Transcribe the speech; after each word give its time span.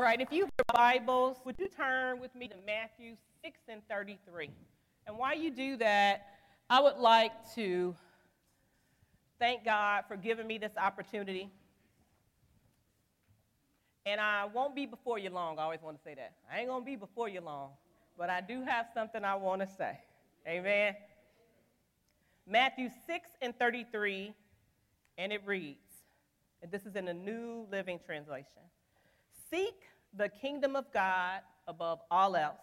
All 0.00 0.06
right, 0.06 0.18
if 0.18 0.32
you 0.32 0.44
have 0.44 0.50
your 0.56 0.64
Bibles, 0.72 1.36
would 1.44 1.56
you 1.58 1.68
turn 1.68 2.20
with 2.20 2.34
me 2.34 2.48
to 2.48 2.54
Matthew 2.64 3.16
6 3.44 3.58
and 3.68 3.82
33? 3.86 4.48
And 5.06 5.18
while 5.18 5.36
you 5.36 5.50
do 5.50 5.76
that, 5.76 6.26
I 6.70 6.80
would 6.80 6.96
like 6.96 7.32
to 7.56 7.94
thank 9.38 9.62
God 9.62 10.04
for 10.08 10.16
giving 10.16 10.46
me 10.46 10.56
this 10.56 10.72
opportunity. 10.78 11.50
And 14.06 14.22
I 14.22 14.46
won't 14.46 14.74
be 14.74 14.86
before 14.86 15.18
you 15.18 15.28
long. 15.28 15.58
I 15.58 15.64
always 15.64 15.82
want 15.82 15.98
to 15.98 16.02
say 16.02 16.14
that. 16.14 16.32
I 16.50 16.60
ain't 16.60 16.68
going 16.68 16.80
to 16.80 16.86
be 16.86 16.96
before 16.96 17.28
you 17.28 17.42
long, 17.42 17.72
but 18.16 18.30
I 18.30 18.40
do 18.40 18.62
have 18.62 18.86
something 18.94 19.22
I 19.22 19.34
want 19.34 19.60
to 19.60 19.68
say. 19.68 19.98
Amen. 20.48 20.94
Matthew 22.46 22.88
6 23.06 23.28
and 23.42 23.54
33, 23.58 24.32
and 25.18 25.30
it 25.30 25.42
reads, 25.44 25.76
and 26.62 26.72
this 26.72 26.86
is 26.86 26.96
in 26.96 27.04
the 27.04 27.12
New 27.12 27.66
Living 27.70 28.00
Translation 28.06 28.62
Seek 29.50 29.74
the 30.16 30.28
kingdom 30.28 30.76
of 30.76 30.92
God 30.92 31.40
above 31.66 32.00
all 32.10 32.36
else, 32.36 32.60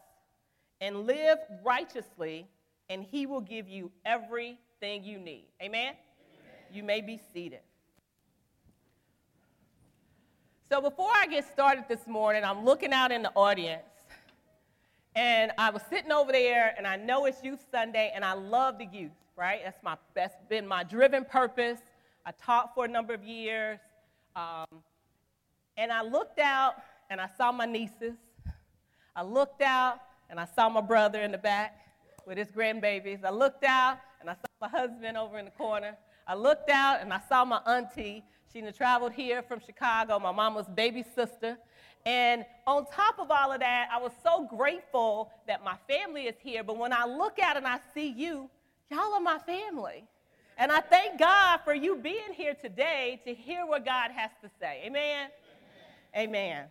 and 0.82 1.06
live 1.06 1.38
righteously, 1.64 2.48
and 2.90 3.04
he 3.04 3.26
will 3.26 3.42
give 3.42 3.68
you 3.68 3.92
everything 4.06 5.04
you 5.04 5.18
need. 5.18 5.48
Amen? 5.62 5.94
Amen. 5.94 5.96
You 6.72 6.84
may 6.84 7.02
be 7.02 7.20
seated. 7.34 7.60
So 10.70 10.82
before 10.82 11.12
I 11.16 11.28
get 11.28 11.46
started 11.46 11.86
this 11.88 12.06
morning, 12.08 12.44
I'm 12.44 12.66
looking 12.66 12.92
out 12.92 13.12
in 13.12 13.22
the 13.22 13.32
audience. 13.36 13.84
And 15.16 15.52
I 15.58 15.70
was 15.72 15.82
sitting 15.90 16.12
over 16.12 16.32
there, 16.32 16.76
and 16.78 16.86
I 16.86 16.96
know 16.96 17.26
it's 17.26 17.42
Youth 17.44 17.66
Sunday, 17.72 18.12
and 18.14 18.24
I 18.24 18.34
love 18.34 18.78
the 18.78 18.86
youth, 18.86 19.12
right? 19.36 19.62
That's 19.64 19.82
my 19.82 19.98
that's 20.14 20.36
been 20.48 20.68
my 20.68 20.84
driven 20.84 21.26
purpose. 21.26 21.80
I 22.26 22.32
taught 22.32 22.76
for 22.76 22.86
a 22.86 22.88
number 22.88 23.14
of 23.14 23.24
years. 23.24 23.80
Um, 24.36 24.84
and 25.78 25.92
I 25.92 26.02
looked 26.02 26.40
out, 26.40 26.76
and 27.10 27.22
I 27.22 27.30
saw 27.38 27.52
my 27.52 27.66
nieces. 27.66 28.16
I 29.16 29.24
looked 29.24 29.62
out, 29.62 30.00
and 30.30 30.40
I 30.40 30.46
saw 30.46 30.70
my 30.70 30.82
brother 30.82 31.22
in 31.22 31.32
the 31.32 31.38
back 31.38 31.80
with 32.26 32.38
his 32.38 32.48
grandbabies. 32.50 33.24
I 33.24 33.30
looked 33.30 33.64
out, 33.64 34.00
and 34.20 34.30
I 34.30 34.34
saw 34.34 34.48
my 34.62 34.68
husband 34.68 35.18
over 35.18 35.38
in 35.38 35.46
the 35.46 35.52
corner. 35.52 35.96
I 36.28 36.36
looked 36.36 36.70
out, 36.70 37.02
and 37.02 37.14
I 37.14 37.22
saw 37.30 37.46
my 37.46 37.62
auntie 37.66 38.24
she 38.54 38.62
traveled 38.72 39.12
here 39.12 39.44
from 39.44 39.60
Chicago, 39.60 40.18
my 40.20 40.32
mama's 40.32 40.68
baby 40.68 41.04
sister. 41.16 41.58
And 42.06 42.46
on 42.66 42.86
top 42.88 43.20
of 43.20 43.30
all 43.30 43.52
of 43.52 43.60
that, 43.60 43.90
I 43.92 44.00
was 44.00 44.12
so 44.24 44.48
grateful 44.48 45.32
that 45.48 45.64
my 45.64 45.76
family 45.88 46.24
is 46.24 46.36
here. 46.42 46.64
But 46.64 46.78
when 46.78 46.94
I 46.94 47.06
look 47.06 47.38
out 47.40 47.58
and 47.58 47.68
I 47.68 47.80
see 47.94 48.08
you, 48.08 48.50
y'all 48.90 49.14
are 49.14 49.22
my 49.22 49.38
family. 49.40 50.06
And 50.58 50.72
I 50.72 50.80
thank 50.80 51.20
God 51.20 51.60
for 51.64 51.74
you 51.76 51.98
being 51.98 52.34
here 52.34 52.56
today 52.56 53.22
to 53.26 53.34
hear 53.34 53.66
what 53.66 53.86
God 53.86 54.12
has 54.12 54.32
to 54.42 54.50
say. 54.60 54.82
Amen? 54.86 55.30
Amen. 56.18 56.66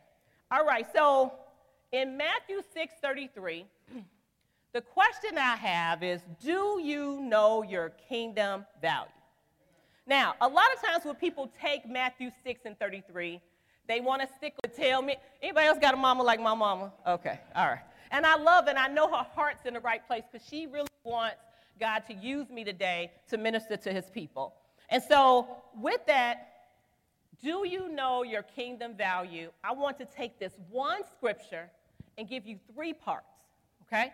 All 0.51 0.67
right, 0.67 0.87
so 0.93 1.33
in 1.93 2.17
Matthew 2.17 2.62
6 2.75 2.95
33, 3.01 3.65
the 4.73 4.81
question 4.81 5.39
I 5.39 5.55
have 5.55 6.03
is 6.03 6.21
Do 6.43 6.81
you 6.83 7.21
know 7.21 7.62
your 7.62 7.91
kingdom 8.09 8.67
value? 8.83 9.09
Now, 10.05 10.34
a 10.41 10.49
lot 10.49 10.67
of 10.75 10.83
times 10.83 11.05
when 11.05 11.15
people 11.15 11.49
take 11.61 11.89
Matthew 11.89 12.31
6 12.43 12.62
and 12.65 12.77
33, 12.79 13.41
they 13.87 14.01
want 14.01 14.21
to 14.23 14.29
stick 14.37 14.55
with 14.62 14.77
tell 14.77 15.01
me. 15.01 15.15
Anybody 15.41 15.67
else 15.67 15.78
got 15.81 15.95
a 15.95 15.97
mama 15.97 16.25
like 16.25 16.41
my 16.41 16.55
mama? 16.55 16.93
Okay, 17.07 17.39
all 17.55 17.69
right. 17.69 17.81
And 18.11 18.27
I 18.27 18.37
love 18.37 18.67
and 18.67 18.77
I 18.77 18.89
know 18.89 19.09
her 19.09 19.27
heart's 19.33 19.65
in 19.65 19.75
the 19.75 19.81
right 19.81 20.05
place 20.09 20.25
because 20.31 20.47
she 20.49 20.67
really 20.67 20.89
wants 21.05 21.37
God 21.78 22.01
to 22.09 22.15
use 22.15 22.51
me 22.51 22.65
today 22.65 23.13
to 23.28 23.37
minister 23.37 23.77
to 23.77 23.93
his 23.93 24.07
people. 24.07 24.55
And 24.89 25.01
so, 25.03 25.47
with 25.77 26.05
that, 26.07 26.56
do 27.42 27.66
you 27.66 27.88
know 27.88 28.22
your 28.22 28.42
kingdom 28.42 28.94
value? 28.94 29.50
I 29.62 29.72
want 29.72 29.98
to 29.98 30.04
take 30.04 30.38
this 30.38 30.52
one 30.70 31.02
scripture 31.16 31.70
and 32.19 32.28
give 32.28 32.47
you 32.47 32.58
three 32.74 32.92
parts, 32.92 33.26
okay? 33.82 34.12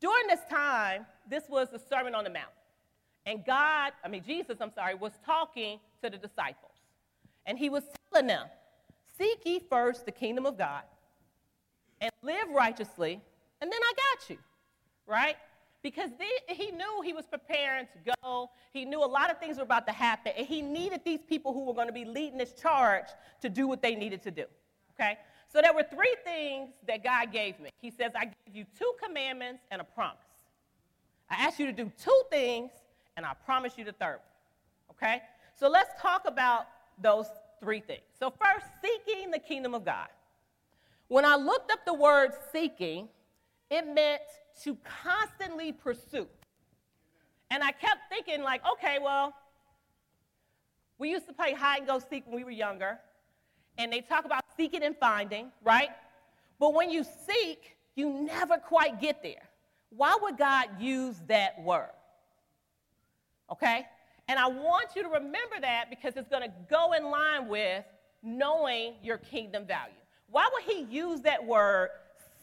During 0.00 0.26
this 0.26 0.40
time, 0.50 1.06
this 1.28 1.44
was 1.48 1.70
the 1.70 1.78
Sermon 1.78 2.14
on 2.14 2.24
the 2.24 2.30
Mount. 2.30 2.50
And 3.24 3.44
God, 3.44 3.92
I 4.04 4.08
mean, 4.08 4.24
Jesus, 4.24 4.58
I'm 4.60 4.72
sorry, 4.72 4.94
was 4.94 5.12
talking 5.24 5.78
to 6.02 6.10
the 6.10 6.16
disciples. 6.16 6.72
And 7.46 7.56
he 7.56 7.70
was 7.70 7.84
telling 8.10 8.26
them, 8.26 8.46
Seek 9.18 9.40
ye 9.44 9.60
first 9.70 10.06
the 10.06 10.12
kingdom 10.12 10.46
of 10.46 10.58
God 10.58 10.82
and 12.00 12.10
live 12.22 12.48
righteously, 12.52 13.20
and 13.60 13.70
then 13.70 13.80
I 13.80 13.92
got 13.96 14.30
you, 14.30 14.38
right? 15.06 15.36
Because 15.82 16.10
they, 16.18 16.54
he 16.54 16.70
knew 16.70 17.02
he 17.04 17.12
was 17.12 17.26
preparing 17.26 17.86
to 17.86 18.14
go. 18.22 18.50
He 18.72 18.84
knew 18.84 19.02
a 19.02 19.06
lot 19.06 19.30
of 19.30 19.38
things 19.38 19.56
were 19.56 19.64
about 19.64 19.86
to 19.88 19.92
happen, 19.92 20.32
and 20.36 20.46
he 20.46 20.62
needed 20.62 21.00
these 21.04 21.20
people 21.28 21.52
who 21.52 21.64
were 21.64 21.74
going 21.74 21.88
to 21.88 21.92
be 21.92 22.04
leading 22.04 22.38
this 22.38 22.52
charge 22.52 23.06
to 23.40 23.48
do 23.48 23.66
what 23.66 23.82
they 23.82 23.94
needed 23.96 24.22
to 24.22 24.30
do, 24.30 24.44
okay? 24.94 25.18
So 25.52 25.60
there 25.60 25.74
were 25.74 25.82
three 25.82 26.14
things 26.24 26.70
that 26.86 27.02
God 27.02 27.32
gave 27.32 27.58
me. 27.58 27.70
He 27.80 27.90
says, 27.90 28.12
I 28.14 28.26
give 28.26 28.54
you 28.54 28.64
two 28.78 28.92
commandments 29.04 29.64
and 29.70 29.80
a 29.80 29.84
promise. 29.84 30.18
I 31.28 31.34
ask 31.46 31.58
you 31.58 31.66
to 31.66 31.72
do 31.72 31.90
two 32.02 32.22
things, 32.30 32.70
and 33.16 33.26
I 33.26 33.32
promise 33.44 33.76
you 33.76 33.84
the 33.84 33.92
third 33.92 34.20
Okay? 35.02 35.22
So 35.56 35.68
let's 35.68 36.00
talk 36.00 36.22
about 36.26 36.66
those 37.00 37.26
three 37.60 37.80
things. 37.80 38.02
So, 38.18 38.30
first, 38.30 38.66
seeking 38.82 39.30
the 39.30 39.38
kingdom 39.38 39.74
of 39.74 39.84
God. 39.84 40.08
When 41.08 41.24
I 41.24 41.36
looked 41.36 41.70
up 41.70 41.84
the 41.84 41.94
word 41.94 42.30
seeking, 42.52 43.08
it 43.72 43.86
meant 43.86 44.22
to 44.62 44.76
constantly 45.02 45.72
pursue. 45.72 46.26
And 47.50 47.62
I 47.62 47.72
kept 47.72 48.08
thinking, 48.08 48.42
like, 48.42 48.62
okay, 48.74 48.98
well, 49.02 49.34
we 50.98 51.10
used 51.10 51.26
to 51.26 51.32
play 51.32 51.52
hide 51.52 51.78
and 51.78 51.86
go 51.86 51.98
seek 51.98 52.24
when 52.26 52.36
we 52.36 52.44
were 52.44 52.50
younger, 52.50 52.98
and 53.78 53.92
they 53.92 54.00
talk 54.00 54.24
about 54.24 54.44
seeking 54.56 54.82
and 54.82 54.96
finding, 54.96 55.50
right? 55.62 55.90
But 56.60 56.74
when 56.74 56.90
you 56.90 57.04
seek, 57.26 57.76
you 57.94 58.08
never 58.08 58.58
quite 58.58 59.00
get 59.00 59.22
there. 59.22 59.48
Why 59.90 60.16
would 60.22 60.38
God 60.38 60.68
use 60.80 61.16
that 61.28 61.60
word? 61.60 61.90
okay? 63.52 63.86
And 64.28 64.38
I 64.38 64.48
want 64.48 64.96
you 64.96 65.02
to 65.02 65.08
remember 65.08 65.60
that 65.60 65.90
because 65.90 66.16
it's 66.16 66.28
going 66.28 66.42
to 66.42 66.52
go 66.70 66.92
in 66.94 67.04
line 67.04 67.48
with 67.48 67.84
knowing 68.22 68.94
your 69.02 69.18
kingdom 69.18 69.66
value. 69.66 69.94
Why 70.28 70.48
would 70.52 70.62
he 70.62 70.84
use 70.84 71.20
that 71.22 71.44
word, 71.44 71.90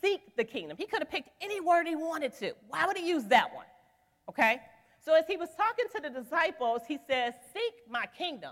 seek 0.01 0.35
the 0.35 0.43
kingdom? 0.43 0.77
He 0.77 0.85
could 0.85 0.99
have 0.99 1.09
picked 1.09 1.29
any 1.41 1.59
word 1.59 1.87
he 1.87 1.95
wanted 1.95 2.33
to. 2.39 2.53
Why 2.67 2.85
would 2.85 2.97
he 2.97 3.07
use 3.07 3.25
that 3.25 3.53
one? 3.53 3.65
Okay? 4.29 4.59
So 5.03 5.13
as 5.13 5.25
he 5.27 5.37
was 5.37 5.49
talking 5.55 5.85
to 5.95 6.01
the 6.01 6.21
disciples, 6.21 6.81
he 6.87 6.99
says, 7.07 7.33
Seek 7.53 7.73
my 7.89 8.05
kingdom. 8.17 8.51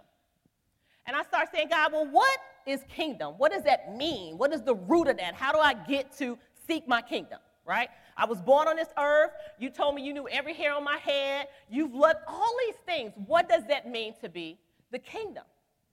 And 1.06 1.16
I 1.16 1.24
start 1.24 1.50
saying, 1.54 1.70
God, 1.70 1.94
well, 1.94 2.08
what 2.10 2.40
is 2.66 2.82
kingdom? 2.90 3.36
What 3.38 3.52
does 3.52 3.64
that 3.64 3.96
mean? 3.96 4.38
What 4.38 4.54
is 4.54 4.62
the 4.62 4.76
root 4.76 5.08
of 5.08 5.18
that? 5.18 5.36
How 5.36 5.54
do 5.54 5.60
I 5.60 5.74
get 5.74 6.16
to 6.18 6.38
seek 6.68 6.88
my 6.88 7.02
kingdom? 7.02 7.40
Right? 7.66 7.90
I 8.16 8.26
was 8.26 8.42
born 8.42 8.68
on 8.68 8.76
this 8.76 8.90
earth. 8.98 9.32
You 9.60 9.70
told 9.70 9.96
me 9.96 10.02
you 10.02 10.14
knew 10.14 10.28
every 10.30 10.54
hair 10.54 10.74
on 10.74 10.84
my 10.84 10.98
head. 10.98 11.48
You've 11.70 11.94
loved 11.94 12.20
all 12.28 12.56
these 12.66 12.76
things. 12.86 13.14
What 13.26 13.48
does 13.48 13.64
that 13.68 13.90
mean 13.90 14.14
to 14.22 14.30
be 14.30 14.58
the 14.92 15.00
kingdom? 15.00 15.44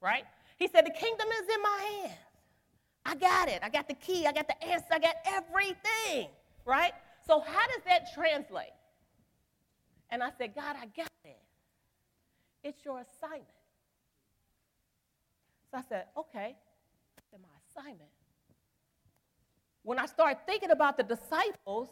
Right? 0.00 0.25
He 0.56 0.69
said, 0.69 0.87
The 0.87 0.93
kingdom 0.93 1.29
is 1.29 1.55
in 1.55 1.62
my 1.62 2.00
hands. 2.02 2.33
I 3.05 3.15
got 3.15 3.49
it. 3.49 3.61
I 3.62 3.69
got 3.69 3.89
the 3.89 3.95
key. 3.95 4.27
I 4.27 4.33
got 4.33 4.49
the 4.49 4.62
answer. 4.65 4.87
I 4.91 4.99
got 4.99 5.17
everything. 5.27 6.29
Right? 6.65 6.93
So, 7.27 7.41
how 7.41 7.67
does 7.67 7.83
that 7.87 8.15
translate? 8.15 8.73
And 10.11 10.23
I 10.23 10.31
said, 10.39 10.55
God, 10.55 10.77
I 10.81 10.87
got 10.97 11.11
it. 11.25 11.39
It's 12.62 12.85
your 12.85 13.01
assignment. 13.01 13.49
So 15.71 15.79
I 15.79 15.83
said, 15.89 16.05
okay, 16.17 16.55
it's 17.19 17.27
my 17.33 17.83
assignment. 17.83 18.11
When 19.83 19.99
I 19.99 20.06
started 20.06 20.39
thinking 20.47 20.71
about 20.71 20.97
the 20.97 21.03
disciples, 21.03 21.89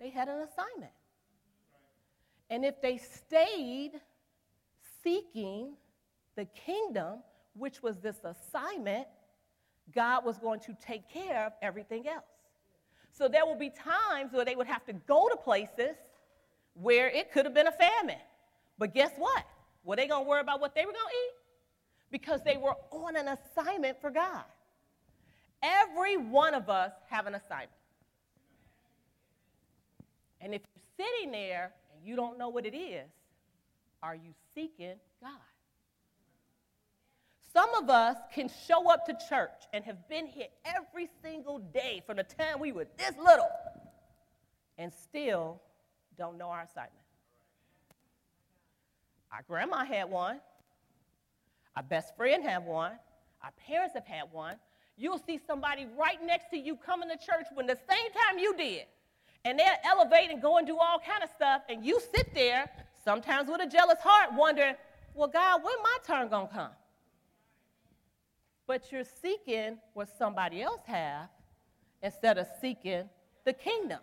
they 0.00 0.10
had 0.10 0.28
an 0.28 0.40
assignment. 0.40 0.92
And 2.50 2.64
if 2.64 2.82
they 2.82 2.98
stayed 2.98 3.92
seeking 5.02 5.76
the 6.36 6.44
kingdom, 6.44 7.20
which 7.54 7.82
was 7.82 7.98
this 7.98 8.16
assignment, 8.24 9.06
God 9.92 10.24
was 10.24 10.38
going 10.38 10.60
to 10.60 10.76
take 10.80 11.08
care 11.10 11.46
of 11.46 11.52
everything 11.62 12.08
else. 12.08 12.24
So 13.12 13.28
there 13.28 13.46
will 13.46 13.56
be 13.56 13.70
times 13.70 14.32
where 14.32 14.44
they 14.44 14.56
would 14.56 14.66
have 14.66 14.84
to 14.86 14.92
go 14.92 15.28
to 15.28 15.36
places 15.36 15.96
where 16.74 17.08
it 17.08 17.32
could 17.32 17.44
have 17.44 17.54
been 17.54 17.68
a 17.68 17.72
famine. 17.72 18.18
But 18.78 18.92
guess 18.92 19.12
what? 19.16 19.44
Were 19.84 19.96
they 19.96 20.08
going 20.08 20.24
to 20.24 20.28
worry 20.28 20.40
about 20.40 20.60
what 20.60 20.74
they 20.74 20.84
were 20.84 20.92
going 20.92 21.06
to 21.06 21.16
eat? 21.16 21.34
Because 22.10 22.40
they 22.44 22.56
were 22.56 22.74
on 22.90 23.16
an 23.16 23.28
assignment 23.28 24.00
for 24.00 24.10
God. 24.10 24.44
Every 25.62 26.16
one 26.16 26.54
of 26.54 26.68
us 26.68 26.92
have 27.08 27.26
an 27.26 27.34
assignment. 27.34 27.70
And 30.40 30.54
if 30.54 30.62
you're 30.74 31.06
sitting 31.06 31.32
there 31.32 31.72
and 31.94 32.06
you 32.06 32.16
don't 32.16 32.38
know 32.38 32.48
what 32.48 32.66
it 32.66 32.76
is, 32.76 33.08
are 34.02 34.14
you 34.14 34.34
seeking 34.54 34.94
God? 35.22 35.30
Some 37.54 37.72
of 37.76 37.88
us 37.88 38.16
can 38.34 38.50
show 38.66 38.90
up 38.90 39.06
to 39.06 39.16
church 39.28 39.68
and 39.72 39.84
have 39.84 40.08
been 40.08 40.26
here 40.26 40.48
every 40.64 41.08
single 41.22 41.60
day 41.60 42.02
from 42.04 42.16
the 42.16 42.24
time 42.24 42.58
we 42.58 42.72
were 42.72 42.86
this 42.98 43.12
little 43.16 43.48
and 44.76 44.92
still 44.92 45.62
don't 46.18 46.36
know 46.36 46.48
our 46.48 46.62
assignment. 46.62 46.92
Our 49.32 49.44
grandma 49.46 49.84
had 49.84 50.10
one. 50.10 50.40
Our 51.76 51.84
best 51.84 52.16
friend 52.16 52.42
had 52.42 52.64
one. 52.64 52.92
Our 53.42 53.52
parents 53.68 53.94
have 53.94 54.06
had 54.06 54.24
one. 54.32 54.56
You'll 54.96 55.18
see 55.18 55.38
somebody 55.46 55.86
right 55.96 56.18
next 56.24 56.50
to 56.50 56.58
you 56.58 56.74
coming 56.74 57.08
to 57.08 57.16
church 57.16 57.46
when 57.54 57.66
the 57.66 57.78
same 57.88 58.12
time 58.12 58.38
you 58.40 58.56
did. 58.56 58.86
And 59.44 59.58
they'll 59.58 59.66
elevate 59.84 60.30
and 60.30 60.42
go 60.42 60.58
and 60.58 60.66
do 60.66 60.76
all 60.76 60.98
kind 60.98 61.22
of 61.22 61.30
stuff. 61.30 61.62
And 61.68 61.84
you 61.84 62.00
sit 62.14 62.34
there, 62.34 62.68
sometimes 63.04 63.48
with 63.48 63.60
a 63.60 63.66
jealous 63.66 63.98
heart, 64.02 64.30
wondering, 64.34 64.74
well, 65.14 65.28
God, 65.28 65.62
when 65.62 65.74
my 65.82 65.96
turn 66.04 66.28
gonna 66.28 66.48
come? 66.48 66.70
But 68.66 68.90
you're 68.90 69.04
seeking 69.04 69.78
what 69.92 70.08
somebody 70.18 70.62
else 70.62 70.80
have 70.86 71.28
instead 72.02 72.38
of 72.38 72.46
seeking 72.60 73.08
the 73.44 73.52
kingdom. 73.52 74.00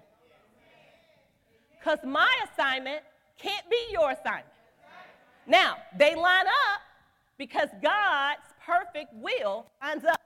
Because 1.79 1.99
my 2.05 2.29
assignment 2.51 3.01
can't 3.37 3.67
be 3.69 3.77
your 3.91 4.11
assignment. 4.11 4.45
Now, 5.47 5.77
they 5.97 6.13
line 6.15 6.45
up 6.45 6.81
because 7.37 7.69
God's 7.81 8.41
perfect 8.63 9.11
will 9.13 9.65
lines 9.81 10.05
up. 10.05 10.21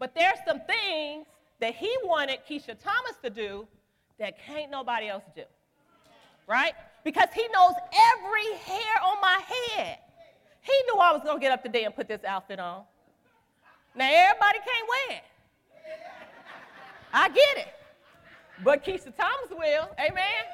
But 0.00 0.14
there's 0.14 0.38
some 0.46 0.60
things 0.66 1.26
that 1.60 1.76
he 1.76 1.96
wanted 2.02 2.40
Keisha 2.48 2.76
Thomas 2.82 3.16
to 3.22 3.30
do 3.30 3.68
that 4.18 4.38
can't 4.44 4.70
nobody 4.70 5.08
else 5.08 5.22
do. 5.34 5.44
Right? 6.48 6.74
Because 7.04 7.28
he 7.34 7.46
knows 7.52 7.74
every 8.12 8.58
hair 8.64 8.94
on 9.04 9.20
my 9.20 9.40
head. 9.46 9.98
He 10.60 10.72
knew 10.86 11.00
I 11.00 11.12
was 11.12 11.22
going 11.22 11.36
to 11.36 11.40
get 11.40 11.52
up 11.52 11.62
today 11.62 11.84
and 11.84 11.94
put 11.94 12.08
this 12.08 12.24
outfit 12.24 12.58
on. 12.58 12.82
Now, 13.94 14.10
everybody 14.10 14.58
can't 14.58 14.88
win. 15.08 15.18
I 17.12 17.28
get 17.28 17.66
it. 17.66 17.74
But 18.62 18.84
Keisha 18.84 19.14
Thomas 19.16 19.50
will. 19.50 19.88
Amen? 19.98 20.44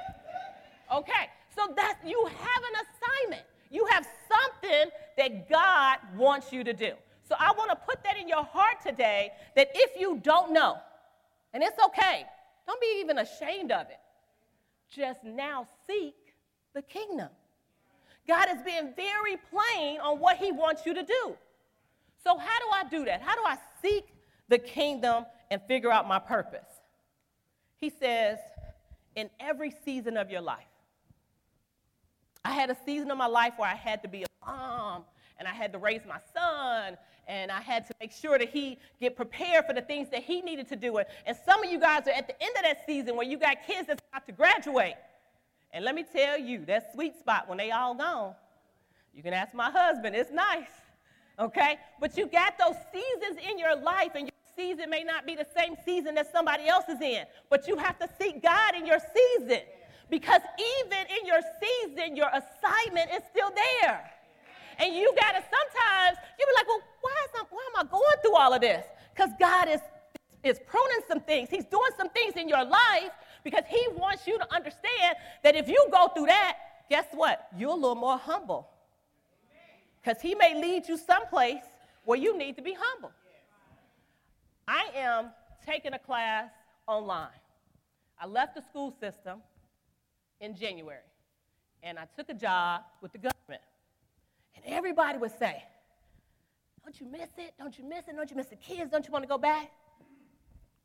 Okay. 0.94 1.28
So 1.56 1.72
that's, 1.74 2.04
you 2.04 2.22
have 2.26 2.62
an 2.62 2.86
assignment. 2.86 3.46
You 3.70 3.86
have 3.86 4.06
something 4.28 4.90
that 5.16 5.48
God 5.48 5.98
wants 6.16 6.52
you 6.52 6.64
to 6.64 6.72
do. 6.72 6.92
So 7.28 7.34
I 7.38 7.52
want 7.56 7.70
to 7.70 7.76
put 7.76 8.02
that 8.04 8.16
in 8.16 8.28
your 8.28 8.44
heart 8.44 8.82
today 8.84 9.30
that 9.56 9.68
if 9.74 9.98
you 9.98 10.20
don't 10.22 10.52
know, 10.52 10.76
and 11.54 11.62
it's 11.62 11.78
okay, 11.86 12.24
don't 12.66 12.80
be 12.80 12.98
even 13.00 13.18
ashamed 13.18 13.72
of 13.72 13.86
it. 13.88 14.00
Just 14.90 15.22
now 15.24 15.66
seek 15.86 16.14
the 16.74 16.82
kingdom. 16.82 17.28
God 18.26 18.48
is 18.50 18.62
being 18.62 18.92
very 18.94 19.36
plain 19.50 20.00
on 20.00 20.18
what 20.18 20.36
he 20.36 20.52
wants 20.52 20.84
you 20.84 20.94
to 20.94 21.02
do. 21.02 21.36
So, 22.22 22.36
how 22.36 22.58
do 22.58 22.66
I 22.72 22.84
do 22.88 23.04
that? 23.06 23.22
How 23.22 23.34
do 23.34 23.42
I 23.44 23.56
seek 23.82 24.04
the 24.48 24.58
kingdom 24.58 25.24
and 25.50 25.60
figure 25.62 25.90
out 25.90 26.06
my 26.06 26.18
purpose? 26.18 26.68
He 27.76 27.90
says, 27.90 28.38
in 29.16 29.30
every 29.40 29.72
season 29.84 30.16
of 30.16 30.30
your 30.30 30.40
life. 30.40 30.64
I 32.44 32.52
had 32.52 32.70
a 32.70 32.76
season 32.86 33.10
of 33.10 33.18
my 33.18 33.26
life 33.26 33.54
where 33.56 33.68
I 33.68 33.74
had 33.74 34.02
to 34.02 34.08
be 34.08 34.22
a 34.22 34.46
mom 34.46 35.04
and 35.38 35.46
I 35.46 35.52
had 35.52 35.72
to 35.72 35.78
raise 35.78 36.02
my 36.06 36.18
son 36.34 36.96
and 37.28 37.50
I 37.50 37.60
had 37.60 37.86
to 37.86 37.94
make 38.00 38.12
sure 38.12 38.38
that 38.38 38.48
he 38.50 38.78
get 39.00 39.14
prepared 39.14 39.66
for 39.66 39.72
the 39.72 39.82
things 39.82 40.08
that 40.10 40.22
he 40.22 40.40
needed 40.40 40.68
to 40.68 40.76
do. 40.76 40.98
And 41.26 41.36
some 41.44 41.62
of 41.62 41.70
you 41.70 41.78
guys 41.78 42.06
are 42.06 42.12
at 42.12 42.26
the 42.26 42.42
end 42.42 42.56
of 42.56 42.62
that 42.62 42.86
season 42.86 43.14
where 43.14 43.26
you 43.26 43.38
got 43.38 43.58
kids 43.66 43.88
that's 43.88 44.02
about 44.10 44.26
to 44.26 44.32
graduate. 44.32 44.94
And 45.72 45.84
let 45.84 45.94
me 45.94 46.04
tell 46.04 46.38
you, 46.38 46.64
that 46.64 46.92
sweet 46.92 47.18
spot 47.18 47.48
when 47.48 47.58
they 47.58 47.70
all 47.70 47.94
gone, 47.94 48.34
you 49.14 49.22
can 49.22 49.32
ask 49.32 49.54
my 49.54 49.70
husband, 49.70 50.16
it's 50.16 50.32
nice, 50.32 50.70
okay? 51.40 51.78
But 52.00 52.16
you 52.16 52.26
got 52.26 52.58
those 52.58 52.76
seasons 52.92 53.40
in 53.48 53.58
your 53.58 53.76
life, 53.76 54.12
and 54.14 54.24
your 54.24 54.40
season 54.56 54.90
may 54.90 55.02
not 55.02 55.26
be 55.26 55.34
the 55.34 55.46
same 55.56 55.74
season 55.84 56.14
that 56.16 56.30
somebody 56.30 56.68
else 56.68 56.84
is 56.88 57.00
in, 57.00 57.24
but 57.48 57.66
you 57.66 57.76
have 57.76 57.98
to 57.98 58.08
seek 58.20 58.42
God 58.42 58.74
in 58.74 58.86
your 58.86 58.98
season. 58.98 59.60
Because 60.10 60.42
even 60.82 61.06
in 61.08 61.26
your 61.26 61.40
season, 61.60 62.16
your 62.16 62.28
assignment 62.28 63.10
is 63.12 63.22
still 63.30 63.50
there. 63.54 64.10
And 64.78 64.94
you 64.94 65.12
got 65.14 65.32
to 65.32 65.42
sometimes, 65.42 66.18
you 66.38 66.46
be 66.46 66.52
like, 66.56 66.66
well, 66.66 66.80
why, 67.00 67.14
is 67.24 67.30
I, 67.40 67.44
why 67.50 67.68
am 67.74 67.86
I 67.86 67.90
going 67.90 68.16
through 68.22 68.36
all 68.36 68.52
of 68.52 68.60
this? 68.60 68.84
Because 69.14 69.30
God 69.38 69.68
is, 69.68 69.80
is 70.42 70.58
pruning 70.66 71.00
some 71.06 71.20
things. 71.20 71.48
He's 71.50 71.66
doing 71.66 71.90
some 71.96 72.08
things 72.08 72.34
in 72.36 72.48
your 72.48 72.64
life 72.64 73.12
because 73.44 73.62
He 73.68 73.86
wants 73.96 74.26
you 74.26 74.38
to 74.38 74.54
understand 74.54 75.16
that 75.44 75.54
if 75.54 75.68
you 75.68 75.86
go 75.92 76.08
through 76.08 76.26
that, 76.26 76.56
guess 76.88 77.06
what? 77.12 77.48
You're 77.56 77.70
a 77.70 77.74
little 77.74 77.94
more 77.94 78.18
humble. 78.18 78.68
Because 80.02 80.20
He 80.20 80.34
may 80.34 80.60
lead 80.60 80.88
you 80.88 80.96
someplace 80.96 81.64
where 82.04 82.18
you 82.18 82.36
need 82.36 82.56
to 82.56 82.62
be 82.62 82.76
humble. 82.78 83.12
I 84.66 84.88
am 84.94 85.30
taking 85.66 85.92
a 85.94 85.98
class 85.98 86.50
online. 86.86 87.28
I 88.20 88.26
left 88.26 88.54
the 88.54 88.62
school 88.62 88.94
system 89.00 89.40
in 90.40 90.54
January, 90.54 90.98
and 91.82 91.98
I 91.98 92.06
took 92.16 92.28
a 92.28 92.34
job 92.34 92.82
with 93.00 93.12
the 93.12 93.18
government. 93.18 93.62
And 94.54 94.64
everybody 94.66 95.18
would 95.18 95.36
say, 95.38 95.62
Don't 96.84 97.00
you 97.00 97.06
miss 97.06 97.30
it? 97.38 97.54
Don't 97.58 97.76
you 97.78 97.84
miss 97.84 98.08
it? 98.08 98.16
Don't 98.16 98.30
you 98.30 98.36
miss 98.36 98.46
the 98.46 98.56
kids? 98.56 98.90
Don't 98.90 99.06
you 99.06 99.12
want 99.12 99.24
to 99.24 99.28
go 99.28 99.38
back? 99.38 99.70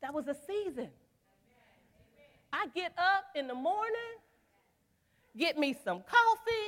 That 0.02 0.12
was 0.12 0.26
a 0.28 0.36
season. 0.46 0.88
I 2.52 2.66
get 2.74 2.92
up 2.96 3.24
in 3.34 3.46
the 3.46 3.54
morning, 3.54 4.16
get 5.36 5.58
me 5.58 5.76
some 5.84 5.98
coffee, 5.98 6.65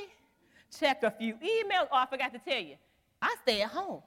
check 0.77 1.03
a 1.03 1.11
few 1.11 1.35
emails. 1.35 1.87
Oh, 1.91 1.97
I 1.97 2.05
forgot 2.05 2.33
to 2.33 2.39
tell 2.39 2.61
you, 2.61 2.75
I 3.21 3.35
stay 3.43 3.61
at 3.61 3.69
home. 3.69 4.01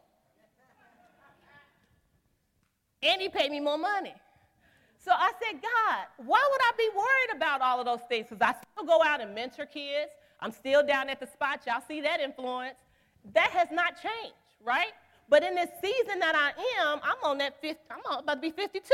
And 3.02 3.20
he 3.20 3.28
paid 3.28 3.50
me 3.50 3.60
more 3.60 3.78
money. 3.78 4.14
So 5.04 5.10
I 5.10 5.32
said, 5.42 5.60
God, 5.60 6.06
why 6.18 6.48
would 6.50 6.60
I 6.60 6.70
be 6.78 6.88
worried 6.94 7.36
about 7.36 7.60
all 7.60 7.80
of 7.80 7.86
those 7.86 8.06
things? 8.08 8.26
Because 8.30 8.40
I 8.40 8.54
still 8.54 8.86
go 8.86 9.02
out 9.02 9.20
and 9.20 9.34
mentor 9.34 9.66
kids. 9.66 10.12
I'm 10.40 10.52
still 10.52 10.86
down 10.86 11.08
at 11.08 11.18
the 11.18 11.26
spot. 11.26 11.62
Y'all 11.66 11.82
see 11.86 12.00
that 12.02 12.20
influence. 12.20 12.76
That 13.34 13.50
has 13.50 13.68
not 13.72 13.94
changed, 14.00 14.36
right? 14.64 14.92
But 15.28 15.42
in 15.42 15.54
this 15.54 15.70
season 15.80 16.20
that 16.20 16.34
I 16.36 16.50
am, 16.82 17.00
I'm 17.02 17.16
on 17.24 17.38
that 17.38 17.60
50, 17.60 17.80
I'm 17.90 18.18
about 18.18 18.34
to 18.34 18.40
be 18.40 18.50
52. 18.50 18.90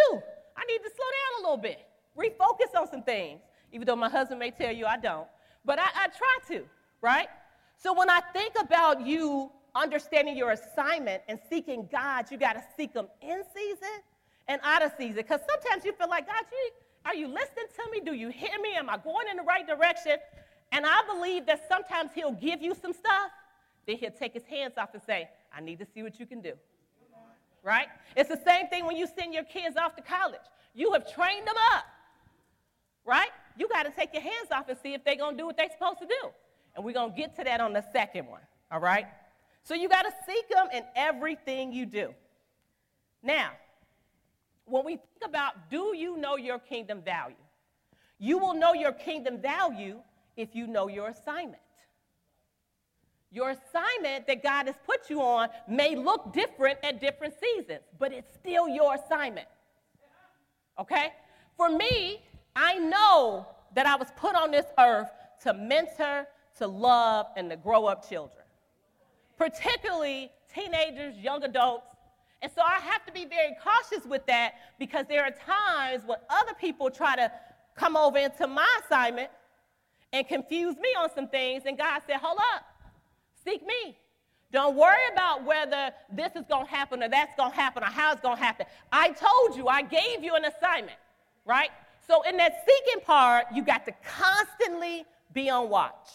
I 0.56 0.64
need 0.64 0.78
to 0.78 0.90
slow 0.94 1.06
down 1.06 1.40
a 1.40 1.42
little 1.42 1.56
bit, 1.56 1.80
refocus 2.16 2.78
on 2.78 2.90
some 2.90 3.02
things, 3.02 3.40
even 3.72 3.86
though 3.86 3.96
my 3.96 4.08
husband 4.08 4.38
may 4.40 4.50
tell 4.50 4.72
you 4.72 4.86
I 4.86 4.96
don't. 4.96 5.26
But 5.64 5.78
I, 5.78 5.86
I 5.94 6.06
try 6.08 6.56
to, 6.56 6.64
right? 7.02 7.28
So 7.80 7.92
when 7.92 8.10
I 8.10 8.20
think 8.32 8.54
about 8.60 9.06
you 9.06 9.50
understanding 9.74 10.36
your 10.36 10.50
assignment 10.50 11.22
and 11.28 11.38
seeking 11.48 11.88
God, 11.90 12.30
you 12.30 12.36
got 12.36 12.54
to 12.54 12.64
seek 12.76 12.92
Him 12.92 13.06
in 13.22 13.42
season 13.54 14.02
and 14.48 14.60
out 14.64 14.82
of 14.82 14.92
season. 14.98 15.14
Because 15.16 15.40
sometimes 15.48 15.84
you 15.84 15.92
feel 15.92 16.08
like, 16.08 16.26
God, 16.26 16.44
you, 16.50 16.70
are 17.04 17.14
you 17.14 17.28
listening 17.28 17.66
to 17.76 17.90
me? 17.92 18.00
Do 18.00 18.14
you 18.14 18.30
hear 18.30 18.58
me? 18.60 18.74
Am 18.76 18.90
I 18.90 18.98
going 18.98 19.28
in 19.30 19.36
the 19.36 19.44
right 19.44 19.66
direction? 19.66 20.16
And 20.72 20.84
I 20.84 21.02
believe 21.06 21.46
that 21.46 21.66
sometimes 21.68 22.10
He'll 22.14 22.32
give 22.32 22.60
you 22.60 22.74
some 22.74 22.92
stuff, 22.92 23.30
then 23.86 23.96
He'll 23.96 24.10
take 24.10 24.34
His 24.34 24.44
hands 24.44 24.74
off 24.76 24.90
and 24.92 25.02
say, 25.02 25.28
I 25.56 25.60
need 25.60 25.78
to 25.78 25.86
see 25.94 26.02
what 26.02 26.18
you 26.18 26.26
can 26.26 26.40
do. 26.40 26.54
Right? 27.62 27.88
It's 28.16 28.28
the 28.28 28.40
same 28.44 28.68
thing 28.68 28.86
when 28.86 28.96
you 28.96 29.06
send 29.06 29.34
your 29.34 29.44
kids 29.44 29.76
off 29.76 29.94
to 29.96 30.02
college. 30.02 30.40
You 30.74 30.92
have 30.92 31.12
trained 31.12 31.46
them 31.46 31.56
up. 31.74 31.84
Right? 33.04 33.30
You 33.56 33.68
got 33.68 33.84
to 33.84 33.90
take 33.90 34.12
your 34.12 34.22
hands 34.22 34.48
off 34.52 34.68
and 34.68 34.78
see 34.82 34.94
if 34.94 35.04
they're 35.04 35.16
going 35.16 35.36
to 35.36 35.38
do 35.38 35.46
what 35.46 35.56
they're 35.56 35.70
supposed 35.70 36.00
to 36.00 36.06
do. 36.06 36.30
And 36.78 36.84
we're 36.84 36.94
going 36.94 37.10
to 37.10 37.16
get 37.16 37.34
to 37.34 37.42
that 37.42 37.60
on 37.60 37.72
the 37.72 37.84
second 37.92 38.28
one. 38.28 38.40
All 38.70 38.78
right? 38.78 39.06
So 39.64 39.74
you 39.74 39.88
got 39.88 40.02
to 40.02 40.12
seek 40.24 40.48
them 40.48 40.68
in 40.72 40.84
everything 40.94 41.72
you 41.72 41.86
do. 41.86 42.14
Now, 43.20 43.50
when 44.64 44.84
we 44.84 44.92
think 44.92 45.24
about 45.24 45.70
do 45.70 45.92
you 45.96 46.16
know 46.18 46.36
your 46.36 46.60
kingdom 46.60 47.02
value? 47.02 47.34
You 48.20 48.38
will 48.38 48.54
know 48.54 48.74
your 48.74 48.92
kingdom 48.92 49.42
value 49.42 49.98
if 50.36 50.54
you 50.54 50.68
know 50.68 50.86
your 50.86 51.08
assignment. 51.08 51.60
Your 53.32 53.50
assignment 53.50 54.28
that 54.28 54.40
God 54.40 54.66
has 54.66 54.76
put 54.86 55.10
you 55.10 55.20
on 55.20 55.48
may 55.68 55.96
look 55.96 56.32
different 56.32 56.78
at 56.84 57.00
different 57.00 57.34
seasons, 57.40 57.80
but 57.98 58.12
it's 58.12 58.32
still 58.34 58.68
your 58.68 58.94
assignment. 58.94 59.48
Okay? 60.78 61.08
For 61.56 61.70
me, 61.70 62.22
I 62.54 62.78
know 62.78 63.48
that 63.74 63.86
I 63.86 63.96
was 63.96 64.08
put 64.16 64.36
on 64.36 64.52
this 64.52 64.66
earth 64.78 65.10
to 65.42 65.54
mentor, 65.54 66.28
to 66.58 66.66
love, 66.66 67.26
and 67.36 67.50
to 67.50 67.56
grow 67.56 67.86
up 67.86 68.08
children, 68.08 68.44
particularly 69.36 70.30
teenagers, 70.52 71.16
young 71.16 71.42
adults, 71.44 71.86
and 72.40 72.52
so 72.54 72.62
I 72.62 72.78
have 72.80 73.04
to 73.06 73.12
be 73.12 73.24
very 73.24 73.56
cautious 73.62 74.06
with 74.06 74.24
that 74.26 74.54
because 74.78 75.06
there 75.08 75.24
are 75.24 75.30
times 75.30 76.04
when 76.06 76.18
other 76.30 76.54
people 76.54 76.90
try 76.90 77.16
to 77.16 77.32
come 77.74 77.96
over 77.96 78.18
into 78.18 78.46
my 78.46 78.68
assignment 78.84 79.30
and 80.12 80.26
confuse 80.26 80.76
me 80.76 80.88
on 80.98 81.08
some 81.14 81.28
things. 81.28 81.64
And 81.66 81.76
God 81.76 82.00
said, 82.06 82.16
Hold 82.16 82.38
up, 82.54 82.64
seek 83.44 83.66
me. 83.66 83.98
Don't 84.50 84.76
worry 84.76 84.96
about 85.12 85.44
whether 85.44 85.90
this 86.10 86.34
is 86.34 86.44
going 86.48 86.64
to 86.64 86.70
happen 86.70 87.02
or 87.02 87.08
that's 87.08 87.36
going 87.36 87.50
to 87.50 87.56
happen 87.56 87.82
or 87.82 87.86
how 87.86 88.12
it's 88.12 88.22
going 88.22 88.36
to 88.36 88.42
happen. 88.42 88.66
I 88.90 89.10
told 89.10 89.56
you, 89.56 89.68
I 89.68 89.82
gave 89.82 90.24
you 90.24 90.36
an 90.36 90.46
assignment, 90.46 90.96
right? 91.44 91.68
So, 92.06 92.22
in 92.22 92.38
that 92.38 92.64
seeking 92.66 93.04
part, 93.04 93.46
you 93.52 93.62
got 93.62 93.84
to 93.84 93.92
constantly 94.02 95.04
be 95.34 95.50
on 95.50 95.68
watch. 95.68 96.08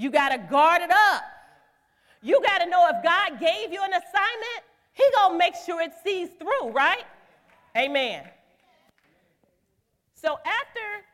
You 0.00 0.10
got 0.10 0.30
to 0.30 0.38
guard 0.38 0.80
it 0.80 0.90
up. 0.90 1.24
You 2.22 2.40
got 2.42 2.60
to 2.60 2.66
know 2.70 2.88
if 2.88 3.04
God 3.04 3.38
gave 3.38 3.70
you 3.70 3.82
an 3.82 3.92
assignment, 3.92 4.64
he 4.94 5.04
gonna 5.14 5.36
make 5.36 5.54
sure 5.66 5.82
it 5.82 5.92
sees 6.02 6.30
through, 6.38 6.70
right? 6.70 7.04
Amen. 7.76 8.24
So 10.14 10.38
after 10.38 11.04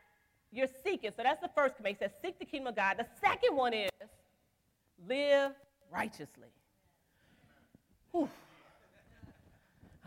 you're 0.53 0.69
seeking, 0.85 1.11
so 1.17 1.21
that's 1.21 1.41
the 1.41 1.49
first 1.53 1.75
command. 1.75 1.97
Says, 1.99 2.11
seek 2.21 2.39
the 2.39 2.45
kingdom 2.45 2.67
of 2.67 2.77
God. 2.77 2.95
The 2.97 3.05
second 3.19 3.57
one 3.57 3.73
is 3.73 3.89
live 5.05 5.51
righteously. 5.91 6.47
Whew. 8.13 8.29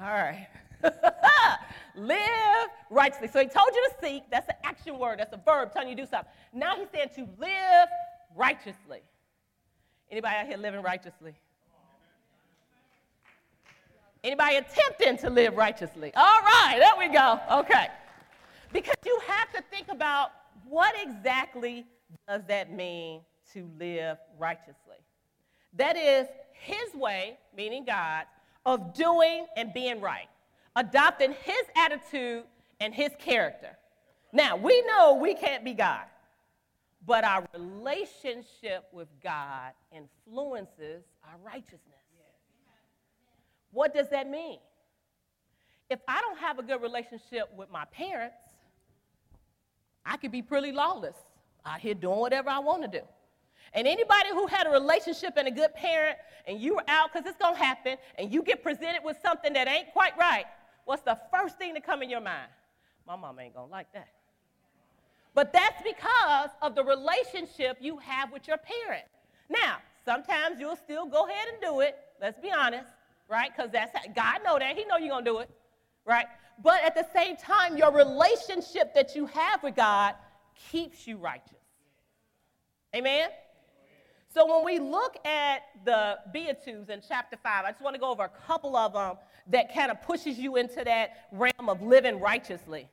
All 0.01 0.07
right. 0.07 0.49
live 1.97 2.71
righteously. 2.89 3.29
So 3.29 3.41
he 3.41 3.47
told 3.47 3.69
you 3.75 3.91
to 3.91 4.07
seek. 4.07 4.23
That's 4.31 4.49
an 4.49 4.57
action 4.65 4.99
word. 4.99 5.19
That's 5.19 5.35
a 5.35 5.41
verb 5.45 5.71
telling 5.75 5.91
you 5.91 5.97
to 5.97 6.03
do 6.03 6.09
something. 6.09 6.33
Now 6.55 6.77
he's 6.77 6.89
saying 6.91 7.11
to 7.17 7.29
live 7.39 7.89
righteously. 8.37 9.01
Anybody 10.11 10.37
out 10.37 10.47
here 10.47 10.57
living 10.57 10.83
righteously? 10.83 11.35
Anybody 14.23 14.57
attempting 14.57 15.17
to 15.19 15.31
live 15.31 15.57
righteously? 15.57 16.13
All 16.15 16.41
right, 16.43 16.77
there 16.79 16.93
we 16.99 17.13
go. 17.13 17.41
Okay. 17.61 17.87
Because 18.73 18.97
you 19.07 19.19
have 19.27 19.51
to 19.53 19.63
think 19.71 19.89
about 19.89 20.31
what 20.69 20.95
exactly 21.01 21.87
does 22.29 22.43
that 22.49 22.73
mean 22.73 23.23
to 23.55 23.69
live 23.79 24.19
righteously? 24.39 24.97
That 25.77 25.97
is 25.97 26.27
his 26.53 26.95
way, 26.95 27.39
meaning 27.57 27.85
God, 27.85 28.25
of 28.67 28.95
doing 28.95 29.47
and 29.57 29.73
being 29.73 30.01
right, 30.01 30.29
adopting 30.77 31.35
his 31.43 31.63
attitude 31.77 32.45
and 32.81 32.95
his 32.95 33.11
character. 33.19 33.77
Now, 34.33 34.57
we 34.57 34.83
know 34.83 35.15
we 35.15 35.35
can't 35.35 35.65
be 35.65 35.75
God, 35.75 36.05
but 37.07 37.25
our 37.25 37.47
relationship 37.55 38.87
with 38.93 39.09
God 39.23 39.73
influences 39.93 41.05
our 41.25 41.39
righteousness. 41.45 41.81
What 43.73 43.95
does 43.95 44.09
that 44.11 44.29
mean? 44.29 44.59
If 45.89 46.01
I 46.07 46.21
don't 46.21 46.39
have 46.39 46.59
a 46.59 46.63
good 46.63 46.83
relationship 46.83 47.49
with 47.57 47.71
my 47.71 47.85
parents, 47.87 48.37
I 50.05 50.17
could 50.17 50.33
be 50.33 50.43
pretty 50.43 50.73
lawless 50.73 51.17
out 51.65 51.81
here 51.81 51.95
doing 51.95 52.19
whatever 52.19 52.51
I 52.51 52.59
want 52.59 52.83
to 52.83 52.89
do. 52.89 53.05
And 53.73 53.87
anybody 53.87 54.31
who 54.33 54.47
had 54.47 54.67
a 54.67 54.71
relationship 54.71 55.35
and 55.37 55.47
a 55.47 55.51
good 55.51 55.75
parent, 55.75 56.17
and 56.47 56.61
you 56.61 56.77
were 56.77 56.85
out 56.89 57.13
because 57.13 57.29
it's 57.29 57.39
going 57.39 57.55
to 57.55 57.63
happen, 57.63 57.97
and 58.19 58.33
you 58.33 58.43
get 58.43 58.63
presented 58.63 59.03
with 59.05 59.17
something 59.23 59.53
that 59.53 59.69
ain't 59.69 59.93
quite 59.93 60.17
right, 60.19 60.47
what's 60.85 61.03
the 61.03 61.19
first 61.33 61.59
thing 61.59 61.75
to 61.75 61.81
come 61.81 62.03
in 62.03 62.11
your 62.11 62.21
mind? 62.21 62.49
My 63.07 63.17
mom 63.17 63.39
ain't 63.39 63.55
going 63.55 63.69
to 63.69 63.73
like 63.73 63.93
that. 63.93 64.09
But 65.35 65.53
that's 65.53 65.83
because 65.83 66.51
of 66.61 66.75
the 66.75 66.85
relationship 66.85 67.79
you 67.81 67.99
have 67.99 68.33
with 68.33 68.49
your 68.49 68.59
parent. 68.59 69.05
Now, 69.49 69.77
sometimes 70.05 70.59
you'll 70.59 70.77
still 70.77 71.07
go 71.07 71.27
ahead 71.29 71.49
and 71.53 71.63
do 71.63 71.81
it. 71.81 71.97
Let's 72.21 72.39
be 72.41 72.51
honest, 72.51 72.89
right? 73.29 73.51
Because 73.55 73.71
that's 73.71 73.97
how, 73.97 74.13
God 74.15 74.45
know 74.45 74.59
that. 74.59 74.77
He 74.77 74.85
know 74.85 74.97
you're 74.97 75.19
to 75.19 75.25
do 75.25 75.39
it, 75.39 75.51
right? 76.05 76.27
But 76.63 76.83
at 76.85 76.95
the 76.95 77.07
same 77.15 77.37
time, 77.37 77.77
your 77.77 77.93
relationship 77.93 78.95
that 78.95 79.15
you 79.15 79.27
have 79.27 79.63
with 79.63 79.77
God 79.77 80.15
keeps 80.71 81.07
you 81.07 81.17
righteous. 81.17 81.57
Amen? 82.95 83.29
So 84.33 84.47
when 84.47 84.65
we 84.65 84.79
look 84.79 85.17
at 85.27 85.63
the 85.85 86.19
Beatitudes 86.33 86.89
in 86.89 87.01
chapter 87.07 87.37
5, 87.37 87.65
I 87.65 87.71
just 87.71 87.83
want 87.83 87.95
to 87.95 88.01
go 88.01 88.11
over 88.11 88.25
a 88.25 88.47
couple 88.47 88.77
of 88.77 88.93
them 88.93 89.17
that 89.49 89.75
kind 89.75 89.91
of 89.91 90.03
pushes 90.03 90.39
you 90.39 90.57
into 90.57 90.85
that 90.85 91.29
realm 91.33 91.69
of 91.69 91.83
living 91.83 92.21
righteously. 92.21 92.89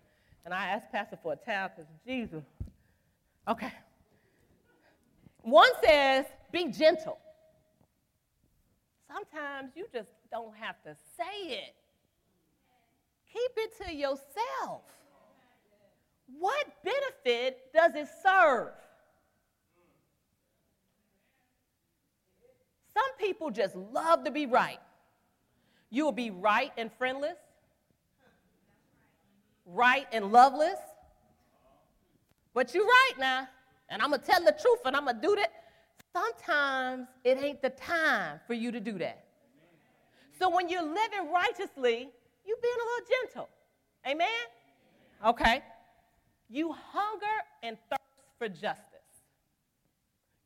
And 0.48 0.54
I 0.54 0.68
asked 0.68 0.94
Pastor 0.94 1.20
for 1.22 1.34
a 1.34 1.36
towel 1.36 1.68
because 1.76 1.92
Jesus. 2.06 2.46
Okay. 3.50 3.74
One 5.42 5.70
says, 5.84 6.24
be 6.54 6.70
gentle. 6.70 7.18
Sometimes 9.14 9.74
you 9.76 9.88
just 9.92 10.08
don't 10.32 10.56
have 10.56 10.82
to 10.84 10.96
say 11.18 11.50
it. 11.50 11.76
Keep 13.34 13.52
it 13.58 13.86
to 13.86 13.94
yourself. 13.94 14.84
What 16.40 16.66
benefit 16.82 17.74
does 17.74 17.96
it 17.96 18.08
serve? 18.24 18.70
Some 22.94 23.18
people 23.20 23.52
just 23.52 23.76
love 23.76 24.24
to 24.24 24.32
be 24.32 24.46
right. 24.46 24.80
You 25.90 26.06
will 26.06 26.14
be 26.14 26.30
right 26.30 26.72
and 26.78 26.90
friendless, 26.98 27.36
right 29.68 30.08
and 30.12 30.32
loveless. 30.32 30.80
But 32.54 32.74
you're 32.74 32.86
right 32.86 33.14
now, 33.20 33.48
and 33.90 34.02
I'm 34.02 34.12
to 34.12 34.18
tell 34.18 34.44
the 34.44 34.56
truth 34.60 34.80
and 34.86 34.96
I'm 34.96 35.06
to 35.08 35.14
do 35.14 35.36
that. 35.36 35.52
Sometimes 36.14 37.08
it 37.24 37.38
ain't 37.38 37.62
the 37.62 37.70
time 37.70 38.40
for 38.48 38.54
you 38.54 38.72
to 38.72 38.80
do 38.80 38.98
that. 38.98 39.26
So 40.40 40.50
when 40.50 40.70
you're 40.70 40.82
living 40.82 41.32
righteously, 41.32 42.10
you're 42.46 42.58
being 42.62 42.76
a 42.76 42.86
little 42.86 43.08
gentle. 43.22 43.50
Amen? 44.08 44.28
Okay. 45.26 45.62
You 46.50 46.74
hunger 46.74 47.26
and 47.62 47.78
thirst 47.90 48.02
for 48.38 48.48
justice. 48.48 48.84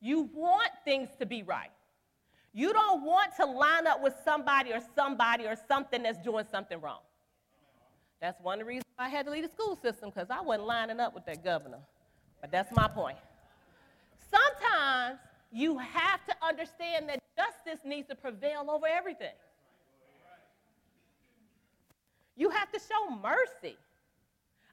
You 0.00 0.28
want 0.34 0.70
things 0.84 1.10
to 1.20 1.26
be 1.26 1.42
right. 1.42 1.70
You 2.52 2.72
don't 2.72 3.04
want 3.04 3.34
to 3.36 3.46
line 3.46 3.86
up 3.86 4.02
with 4.02 4.14
somebody 4.24 4.72
or 4.72 4.80
somebody 4.94 5.44
or 5.44 5.54
something 5.68 6.02
that's 6.02 6.18
doing 6.18 6.44
something 6.50 6.80
wrong. 6.80 7.00
That's 8.22 8.40
one 8.40 8.54
of 8.54 8.58
the 8.60 8.64
reasons 8.66 8.84
I 9.00 9.08
had 9.08 9.26
to 9.26 9.32
leave 9.32 9.42
the 9.42 9.50
school 9.50 9.76
system 9.82 10.10
because 10.14 10.30
I 10.30 10.40
wasn't 10.40 10.68
lining 10.68 11.00
up 11.00 11.12
with 11.12 11.26
that 11.26 11.42
governor. 11.42 11.80
But 12.40 12.52
that's 12.52 12.70
my 12.70 12.86
point. 12.86 13.16
Sometimes 14.30 15.18
you 15.50 15.76
have 15.76 16.24
to 16.26 16.34
understand 16.40 17.08
that 17.08 17.18
justice 17.36 17.84
needs 17.84 18.06
to 18.08 18.14
prevail 18.14 18.70
over 18.70 18.86
everything. 18.86 19.34
You 22.36 22.48
have 22.50 22.70
to 22.70 22.78
show 22.78 23.16
mercy. 23.16 23.76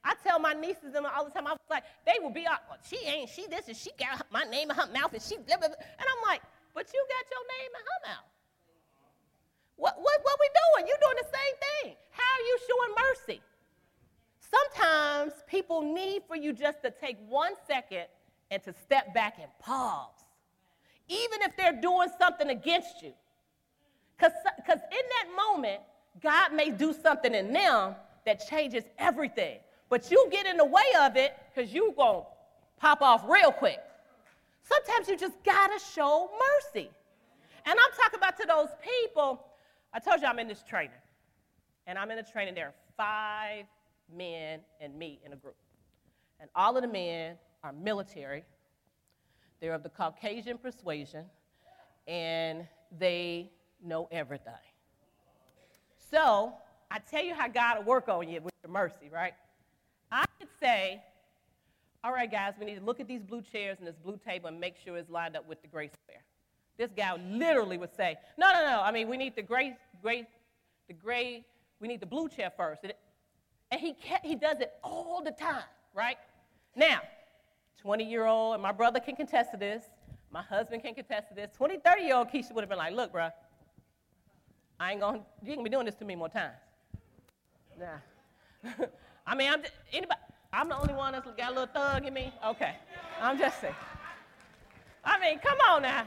I 0.04 0.14
tell 0.24 0.38
my 0.38 0.52
nieces 0.52 0.94
and 0.94 1.04
all 1.04 1.24
the 1.24 1.32
time, 1.32 1.48
I 1.48 1.50
was 1.50 1.58
like, 1.68 1.82
they 2.06 2.22
will 2.22 2.30
be 2.30 2.46
out, 2.46 2.60
well, 2.68 2.78
she 2.88 3.04
ain't, 3.04 3.28
she 3.28 3.48
this, 3.48 3.66
and 3.66 3.76
she 3.76 3.90
got 3.98 4.26
my 4.30 4.44
name 4.44 4.70
in 4.70 4.76
her 4.76 4.86
mouth, 4.94 5.12
and 5.12 5.20
she, 5.20 5.36
blah, 5.36 5.58
blah, 5.58 5.68
blah. 5.68 5.76
and 5.76 6.06
I'm 6.08 6.26
like, 6.26 6.40
but 6.72 6.86
you 6.94 7.04
got 7.08 7.30
your 7.30 7.44
name 7.58 7.70
in 7.74 7.80
her 7.82 8.14
mouth. 8.14 8.30
What, 9.80 9.96
what, 9.96 10.20
what 10.22 10.36
we 10.38 10.48
doing? 10.76 10.88
You 10.88 10.96
doing 11.02 11.16
the 11.16 11.28
same 11.38 11.56
thing. 11.64 11.96
How 12.10 12.22
are 12.22 12.44
you 12.46 12.58
showing 12.68 12.94
mercy? 13.08 13.40
Sometimes 14.38 15.32
people 15.46 15.80
need 15.80 16.22
for 16.28 16.36
you 16.36 16.52
just 16.52 16.82
to 16.82 16.90
take 16.90 17.16
one 17.26 17.52
second 17.66 18.04
and 18.50 18.62
to 18.62 18.74
step 18.84 19.14
back 19.14 19.38
and 19.40 19.48
pause, 19.58 20.10
even 21.08 21.40
if 21.42 21.56
they're 21.56 21.80
doing 21.80 22.08
something 22.18 22.50
against 22.50 23.02
you. 23.02 23.14
Because 24.18 24.32
in 24.68 24.76
that 25.16 25.28
moment, 25.34 25.80
God 26.22 26.52
may 26.52 26.70
do 26.70 26.92
something 26.92 27.34
in 27.34 27.50
them 27.50 27.94
that 28.26 28.46
changes 28.46 28.84
everything. 28.98 29.60
But 29.88 30.10
you 30.10 30.28
get 30.30 30.44
in 30.44 30.58
the 30.58 30.64
way 30.66 30.82
of 31.00 31.16
it 31.16 31.34
because 31.54 31.72
you're 31.72 31.94
going 31.94 32.20
to 32.20 32.26
pop 32.78 33.00
off 33.00 33.24
real 33.26 33.50
quick. 33.50 33.78
Sometimes 34.62 35.08
you 35.08 35.16
just 35.16 35.42
got 35.42 35.68
to 35.68 35.82
show 35.94 36.28
mercy. 36.74 36.90
And 37.64 37.78
I'm 37.78 37.92
talking 37.98 38.18
about 38.18 38.36
to 38.40 38.46
those 38.46 38.68
people. 38.82 39.46
I 39.92 39.98
told 39.98 40.20
you 40.20 40.26
I'm 40.26 40.38
in 40.38 40.48
this 40.48 40.62
training. 40.62 40.92
And 41.86 41.98
I'm 41.98 42.10
in 42.10 42.18
a 42.18 42.22
training. 42.22 42.54
There 42.54 42.66
are 42.66 42.74
five 42.96 43.66
men 44.16 44.60
and 44.80 44.94
me 44.96 45.20
in 45.24 45.32
a 45.32 45.36
group. 45.36 45.56
And 46.38 46.48
all 46.54 46.76
of 46.76 46.82
the 46.82 46.88
men 46.88 47.36
are 47.62 47.72
military. 47.72 48.44
They're 49.60 49.74
of 49.74 49.82
the 49.82 49.88
Caucasian 49.88 50.58
persuasion. 50.58 51.24
And 52.06 52.66
they 52.98 53.50
know 53.82 54.08
everything. 54.10 54.52
So 56.10 56.52
I 56.90 56.98
tell 56.98 57.22
you 57.22 57.34
how 57.34 57.48
God 57.48 57.78
will 57.78 57.84
work 57.84 58.08
on 58.08 58.28
you 58.28 58.40
with 58.40 58.54
your 58.64 58.72
mercy, 58.72 59.10
right? 59.12 59.34
I 60.10 60.24
could 60.38 60.48
say, 60.60 61.02
all 62.02 62.12
right, 62.12 62.30
guys, 62.30 62.54
we 62.58 62.66
need 62.66 62.76
to 62.76 62.84
look 62.84 62.98
at 63.00 63.06
these 63.06 63.22
blue 63.22 63.42
chairs 63.42 63.78
and 63.78 63.86
this 63.86 63.96
blue 63.96 64.18
table 64.24 64.48
and 64.48 64.58
make 64.58 64.76
sure 64.82 64.96
it's 64.96 65.10
lined 65.10 65.36
up 65.36 65.48
with 65.48 65.62
the 65.62 65.68
gray 65.68 65.88
square. 65.88 66.22
This 66.78 66.90
guy 66.96 67.14
literally 67.16 67.78
would 67.78 67.94
say, 67.94 68.16
no, 68.38 68.52
no, 68.52 68.60
no. 68.64 68.80
I 68.82 68.90
mean, 68.90 69.08
we 69.08 69.16
need 69.16 69.36
the 69.36 69.42
gray, 69.42 69.76
gray, 70.02 70.26
the 70.88 70.94
gray, 70.94 71.44
we 71.80 71.88
need 71.88 72.00
the 72.00 72.06
blue 72.06 72.28
chair 72.28 72.50
first. 72.56 72.82
And 73.70 73.80
he, 73.80 73.92
kept, 73.94 74.24
he 74.24 74.34
does 74.34 74.60
it 74.60 74.72
all 74.82 75.22
the 75.22 75.30
time, 75.30 75.64
right? 75.94 76.16
Now, 76.74 77.00
20 77.82 78.04
year 78.04 78.26
old, 78.26 78.54
and 78.54 78.62
my 78.62 78.72
brother 78.72 79.00
can 79.00 79.16
contest 79.16 79.52
to 79.52 79.56
this, 79.56 79.84
my 80.30 80.42
husband 80.42 80.82
can 80.82 80.94
contest 80.94 81.28
to 81.28 81.34
this. 81.34 81.50
20, 81.56 81.78
30 81.78 82.02
year 82.02 82.16
old 82.16 82.28
Keisha 82.28 82.52
would 82.52 82.62
have 82.62 82.68
been 82.68 82.78
like, 82.78 82.94
look, 82.94 83.12
bro, 83.12 83.28
I 84.78 84.92
ain't 84.92 85.00
gonna, 85.00 85.20
you 85.42 85.50
ain't 85.50 85.58
gonna 85.58 85.64
be 85.64 85.70
doing 85.70 85.86
this 85.86 85.94
to 85.96 86.04
me 86.04 86.16
more 86.16 86.28
times. 86.28 86.56
Nah. 87.78 88.86
I 89.26 89.34
mean, 89.34 89.52
I'm, 89.52 89.62
anybody, 89.92 90.20
I'm 90.52 90.68
the 90.68 90.78
only 90.78 90.94
one 90.94 91.12
that's 91.12 91.26
got 91.36 91.52
a 91.52 91.54
little 91.54 91.66
thug 91.66 92.06
in 92.06 92.14
me? 92.14 92.32
Okay. 92.44 92.76
I'm 93.20 93.38
just 93.38 93.60
saying. 93.60 93.74
I 95.04 95.18
mean, 95.20 95.38
come 95.38 95.58
on 95.68 95.82
now. 95.82 96.06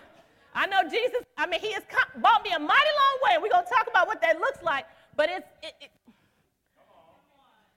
I 0.55 0.67
know 0.67 0.83
Jesus, 0.89 1.21
I 1.37 1.47
mean, 1.47 1.59
he 1.59 1.71
has 1.73 1.83
come, 1.89 2.21
brought 2.21 2.43
me 2.43 2.51
a 2.51 2.59
mighty 2.59 2.69
long 2.69 3.17
way. 3.23 3.37
We're 3.41 3.51
going 3.51 3.65
to 3.65 3.69
talk 3.69 3.87
about 3.89 4.07
what 4.07 4.21
that 4.21 4.39
looks 4.39 4.61
like. 4.61 4.85
But 5.15 5.29
it's, 5.29 5.47
it, 5.63 5.73
it, 5.81 5.91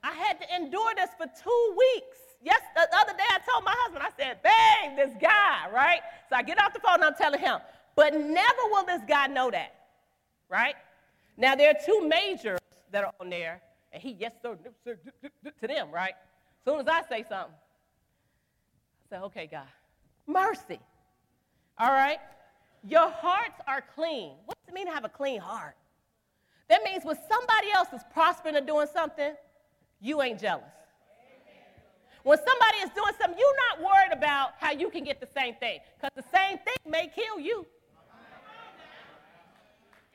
I 0.02 0.12
had 0.12 0.40
to 0.40 0.56
endure 0.56 0.94
this 0.94 1.10
for 1.16 1.26
two 1.26 1.74
weeks. 1.76 2.18
Yes, 2.42 2.60
the 2.74 2.82
other 2.96 3.12
day 3.12 3.24
I 3.28 3.38
told 3.50 3.64
my 3.64 3.74
husband, 3.76 4.04
I 4.04 4.10
said, 4.16 4.42
bang, 4.42 4.94
this 4.94 5.14
guy, 5.20 5.70
right? 5.72 6.00
So 6.28 6.36
I 6.36 6.42
get 6.42 6.62
off 6.62 6.72
the 6.72 6.80
phone 6.80 6.96
and 6.96 7.04
I'm 7.04 7.14
telling 7.14 7.40
him, 7.40 7.58
but 7.96 8.14
never 8.14 8.62
will 8.70 8.84
this 8.84 9.02
guy 9.08 9.26
know 9.26 9.50
that, 9.50 9.74
right? 10.48 10.74
Now, 11.36 11.54
there 11.54 11.70
are 11.70 11.78
two 11.84 12.06
majors 12.06 12.60
that 12.92 13.04
are 13.04 13.12
on 13.20 13.30
there, 13.30 13.62
and 13.92 14.02
he, 14.02 14.16
yes, 14.18 14.32
sir, 14.42 14.56
sir 14.84 14.98
to 15.60 15.66
them, 15.66 15.90
right? 15.90 16.14
As 16.14 16.72
soon 16.72 16.80
as 16.80 16.86
I 16.86 17.02
say 17.08 17.24
something, 17.28 17.54
I 19.10 19.16
say, 19.16 19.22
okay, 19.22 19.48
God, 19.50 19.66
mercy. 20.26 20.78
All 21.78 21.90
right? 21.90 22.18
Your 22.88 23.10
hearts 23.10 23.60
are 23.66 23.82
clean. 23.94 24.34
What 24.44 24.56
does 24.58 24.68
it 24.68 24.74
mean 24.74 24.86
to 24.86 24.92
have 24.92 25.04
a 25.04 25.08
clean 25.08 25.40
heart? 25.40 25.76
That 26.68 26.82
means 26.84 27.04
when 27.04 27.16
somebody 27.28 27.72
else 27.74 27.88
is 27.92 28.02
prospering 28.12 28.56
or 28.56 28.60
doing 28.60 28.86
something, 28.92 29.34
you 30.00 30.22
ain't 30.22 30.40
jealous. 30.40 30.64
When 32.22 32.38
somebody 32.38 32.78
is 32.78 32.90
doing 32.90 33.12
something, 33.20 33.38
you're 33.38 33.56
not 33.70 33.80
worried 33.80 34.12
about 34.12 34.54
how 34.58 34.72
you 34.72 34.90
can 34.90 35.04
get 35.04 35.20
the 35.20 35.28
same 35.36 35.54
thing, 35.54 35.78
because 35.96 36.10
the 36.16 36.36
same 36.36 36.58
thing 36.58 36.76
may 36.90 37.08
kill 37.08 37.38
you. 37.38 37.66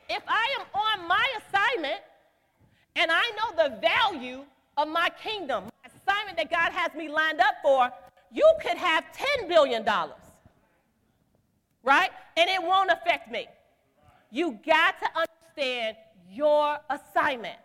If 0.10 0.24
I 0.28 0.58
am 0.60 0.66
on 0.74 1.08
my 1.08 1.26
assignment 1.38 2.02
and 2.98 3.10
I 3.12 3.32
know 3.38 3.64
the 3.64 3.78
value 3.78 4.44
of 4.78 4.90
my 4.90 5.10
kingdom, 5.24 5.66
my 5.66 5.90
assignment 5.90 6.38
that 6.38 6.50
God 6.52 6.74
has 6.74 6.94
me 6.94 7.08
lined 7.08 7.40
up 7.40 7.56
for, 7.62 7.90
you 8.30 8.50
could 8.62 8.78
have 8.78 9.06
$10 9.40 9.48
billion, 9.48 9.86
right? 11.84 12.10
And 12.38 12.50
it 12.50 12.62
won't 12.62 12.92
affect 12.92 13.32
me. 13.32 13.48
You 14.30 14.60
got 14.66 14.96
to 15.00 15.08
understand 15.16 15.98
your 16.30 16.78
assignment. 16.90 17.58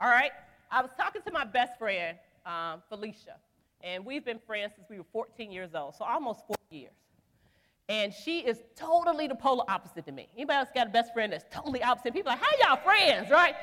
All 0.00 0.08
right? 0.08 0.32
I 0.70 0.82
was 0.82 0.90
talking 0.96 1.22
to 1.22 1.32
my 1.32 1.44
best 1.44 1.78
friend 1.78 2.18
um, 2.46 2.82
Felicia. 2.88 3.36
And 3.82 4.04
we've 4.06 4.24
been 4.24 4.38
friends 4.46 4.72
since 4.76 4.88
we 4.88 4.98
were 4.98 5.06
14 5.12 5.50
years 5.50 5.70
old, 5.74 5.96
so 5.96 6.04
almost 6.04 6.46
four 6.46 6.56
years. 6.70 6.92
And 7.88 8.12
she 8.12 8.40
is 8.40 8.58
totally 8.76 9.26
the 9.26 9.34
polar 9.34 9.64
opposite 9.68 10.06
to 10.06 10.12
me. 10.12 10.28
Anybody 10.36 10.58
else 10.58 10.68
got 10.74 10.86
a 10.86 10.90
best 10.90 11.12
friend 11.12 11.32
that's 11.32 11.44
totally 11.50 11.82
opposite? 11.82 12.14
People 12.14 12.30
are 12.30 12.36
like, 12.36 12.44
how 12.44 12.74
y'all 12.74 12.82
friends, 12.82 13.28
right? 13.28 13.54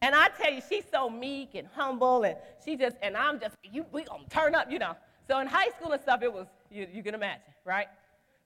And 0.00 0.14
I 0.14 0.28
tell 0.28 0.52
you, 0.52 0.62
she's 0.68 0.84
so 0.90 1.08
meek 1.10 1.54
and 1.54 1.68
humble, 1.74 2.24
and 2.24 2.36
she 2.64 2.76
just, 2.76 2.96
and 3.02 3.16
I'm 3.16 3.38
just, 3.38 3.54
you, 3.62 3.84
we 3.92 4.02
gonna 4.02 4.24
turn 4.30 4.54
up, 4.54 4.70
you 4.70 4.78
know. 4.78 4.96
So 5.28 5.38
in 5.38 5.46
high 5.46 5.68
school 5.78 5.92
and 5.92 6.02
stuff, 6.02 6.22
it 6.22 6.32
was, 6.32 6.46
you, 6.72 6.86
you 6.92 7.02
can 7.02 7.14
imagine, 7.14 7.52
right? 7.64 7.86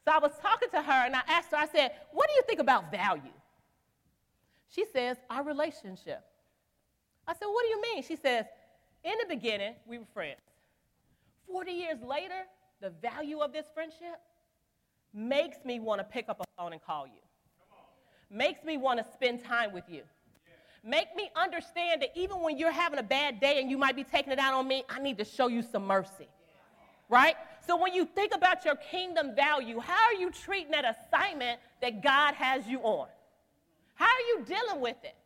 So 0.04 0.12
I 0.12 0.18
was 0.18 0.32
talking 0.40 0.68
to 0.70 0.82
her, 0.82 1.06
and 1.06 1.14
I 1.16 1.22
asked 1.28 1.50
her, 1.50 1.56
I 1.56 1.66
said, 1.66 1.92
what 2.12 2.28
do 2.28 2.34
you 2.34 2.42
think 2.46 2.60
about 2.60 2.90
value? 2.90 3.32
She 4.68 4.84
says, 4.92 5.16
our 5.30 5.42
relationship. 5.42 6.24
I 7.26 7.32
said, 7.32 7.46
what 7.46 7.62
do 7.62 7.68
you 7.68 7.82
mean? 7.82 8.02
She 8.02 8.16
says, 8.16 8.46
in 9.04 9.14
the 9.20 9.34
beginning, 9.34 9.74
we 9.86 9.98
were 9.98 10.04
friends. 10.12 10.40
40 11.50 11.72
years 11.72 11.98
later, 12.02 12.44
the 12.80 12.90
value 12.90 13.38
of 13.38 13.52
this 13.52 13.66
friendship 13.72 14.20
makes 15.14 15.58
me 15.64 15.80
want 15.80 16.00
to 16.00 16.04
pick 16.04 16.28
up 16.28 16.40
a 16.40 16.44
phone 16.60 16.72
and 16.72 16.82
call 16.82 17.06
you. 17.06 17.22
Makes 18.30 18.64
me 18.64 18.76
want 18.76 18.98
to 18.98 19.12
spend 19.12 19.44
time 19.44 19.72
with 19.72 19.84
you. 19.88 20.02
Make 20.84 21.16
me 21.16 21.30
understand 21.34 22.02
that 22.02 22.10
even 22.14 22.40
when 22.42 22.58
you're 22.58 22.70
having 22.70 22.98
a 22.98 23.02
bad 23.02 23.40
day 23.40 23.60
and 23.60 23.70
you 23.70 23.78
might 23.78 23.96
be 23.96 24.04
taking 24.04 24.32
it 24.32 24.38
out 24.38 24.54
on 24.54 24.68
me, 24.68 24.84
I 24.88 25.00
need 25.00 25.18
to 25.18 25.24
show 25.24 25.48
you 25.48 25.62
some 25.62 25.86
mercy. 25.86 26.28
Right? 27.08 27.34
So 27.66 27.76
when 27.76 27.94
you 27.94 28.04
think 28.04 28.34
about 28.34 28.64
your 28.64 28.76
kingdom 28.76 29.34
value, 29.34 29.80
how 29.80 30.06
are 30.06 30.14
you 30.14 30.30
treating 30.30 30.70
that 30.70 30.84
assignment 30.84 31.58
that 31.82 32.02
God 32.02 32.34
has 32.34 32.66
you 32.66 32.80
on? 32.80 33.08
How 33.94 34.06
are 34.06 34.26
you 34.28 34.44
dealing 34.46 34.80
with 34.80 34.96
it? 35.02 35.16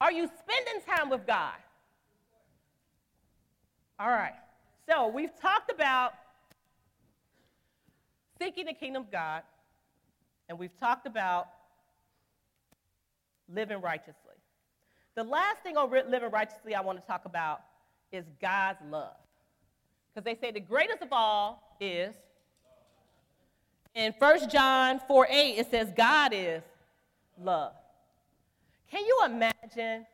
Are 0.00 0.12
you 0.12 0.30
spending 0.38 0.82
time 0.86 1.10
with 1.10 1.26
God? 1.26 1.54
All 3.98 4.08
right. 4.08 4.34
So 4.88 5.08
we've 5.08 5.34
talked 5.40 5.70
about 5.70 6.14
seeking 8.40 8.66
the 8.66 8.74
kingdom 8.74 9.02
of 9.04 9.10
God, 9.10 9.42
and 10.48 10.58
we've 10.58 10.78
talked 10.78 11.06
about 11.06 11.48
living 13.52 13.80
righteously. 13.80 14.14
The 15.14 15.24
last 15.24 15.62
thing 15.62 15.76
on 15.76 15.90
living 15.90 16.30
righteously 16.30 16.74
I 16.74 16.82
want 16.82 17.00
to 17.00 17.06
talk 17.06 17.24
about 17.24 17.62
is 18.12 18.24
God's 18.40 18.78
love. 18.90 19.16
Because 20.16 20.24
they 20.24 20.46
say 20.46 20.50
the 20.50 20.60
greatest 20.60 21.02
of 21.02 21.08
all 21.12 21.76
is 21.78 22.14
in 23.94 24.14
1 24.18 24.48
John 24.48 24.98
4 25.06 25.26
8, 25.28 25.58
it 25.58 25.70
says, 25.70 25.92
God 25.94 26.32
is 26.32 26.62
love. 27.38 27.74
Can 28.90 29.04
you 29.04 29.20
imagine 29.26 30.06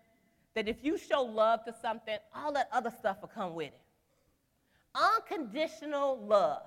that 0.57 0.67
if 0.67 0.79
you 0.83 0.99
show 0.99 1.23
love 1.23 1.65
to 1.67 1.75
something, 1.81 2.17
all 2.35 2.53
that 2.53 2.69
other 2.73 2.93
stuff 2.99 3.19
will 3.21 3.29
come 3.29 3.55
with 3.55 3.69
it. 3.69 3.81
Unconditional 4.93 6.19
love. 6.27 6.63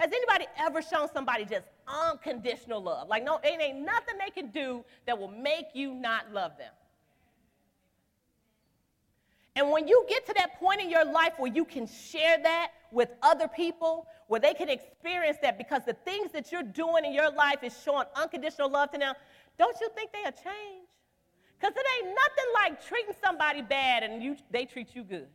Has 0.00 0.10
anybody 0.10 0.46
ever 0.58 0.82
shown 0.82 1.06
somebody 1.14 1.44
just 1.44 1.66
unconditional 1.86 2.82
love? 2.82 3.06
Like, 3.06 3.22
no, 3.22 3.38
it 3.44 3.62
ain't 3.62 3.78
nothing 3.78 4.16
they 4.18 4.30
can 4.30 4.50
do 4.50 4.84
that 5.06 5.16
will 5.16 5.28
make 5.28 5.66
you 5.72 5.94
not 5.94 6.32
love 6.32 6.58
them. 6.58 6.72
And 9.56 9.70
when 9.70 9.86
you 9.86 10.04
get 10.08 10.26
to 10.26 10.34
that 10.36 10.58
point 10.58 10.80
in 10.80 10.90
your 10.90 11.04
life 11.04 11.34
where 11.38 11.52
you 11.52 11.64
can 11.64 11.86
share 11.86 12.38
that 12.42 12.72
with 12.90 13.10
other 13.22 13.46
people, 13.46 14.06
where 14.26 14.40
they 14.40 14.54
can 14.54 14.68
experience 14.68 15.38
that 15.42 15.58
because 15.58 15.82
the 15.86 15.92
things 15.92 16.32
that 16.32 16.50
you're 16.50 16.62
doing 16.62 17.04
in 17.04 17.12
your 17.12 17.30
life 17.30 17.62
is 17.62 17.76
showing 17.84 18.06
unconditional 18.16 18.70
love 18.70 18.90
to 18.92 18.98
them, 18.98 19.14
don't 19.58 19.76
you 19.80 19.88
think 19.94 20.10
they'll 20.12 20.32
change? 20.32 20.88
Because 21.60 21.74
it 21.76 21.86
ain't 21.98 22.08
nothing 22.08 22.52
like 22.54 22.86
treating 22.86 23.14
somebody 23.24 23.62
bad 23.62 24.02
and 24.02 24.22
you, 24.22 24.36
they 24.50 24.64
treat 24.64 24.94
you 24.94 25.04
good. 25.04 25.28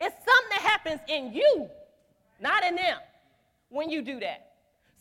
It's 0.00 0.16
something 0.16 0.50
that 0.50 0.62
happens 0.62 1.00
in 1.06 1.32
you, 1.32 1.68
not 2.40 2.64
in 2.64 2.76
them, 2.76 2.98
when 3.68 3.90
you 3.90 4.02
do 4.02 4.18
that. 4.20 4.52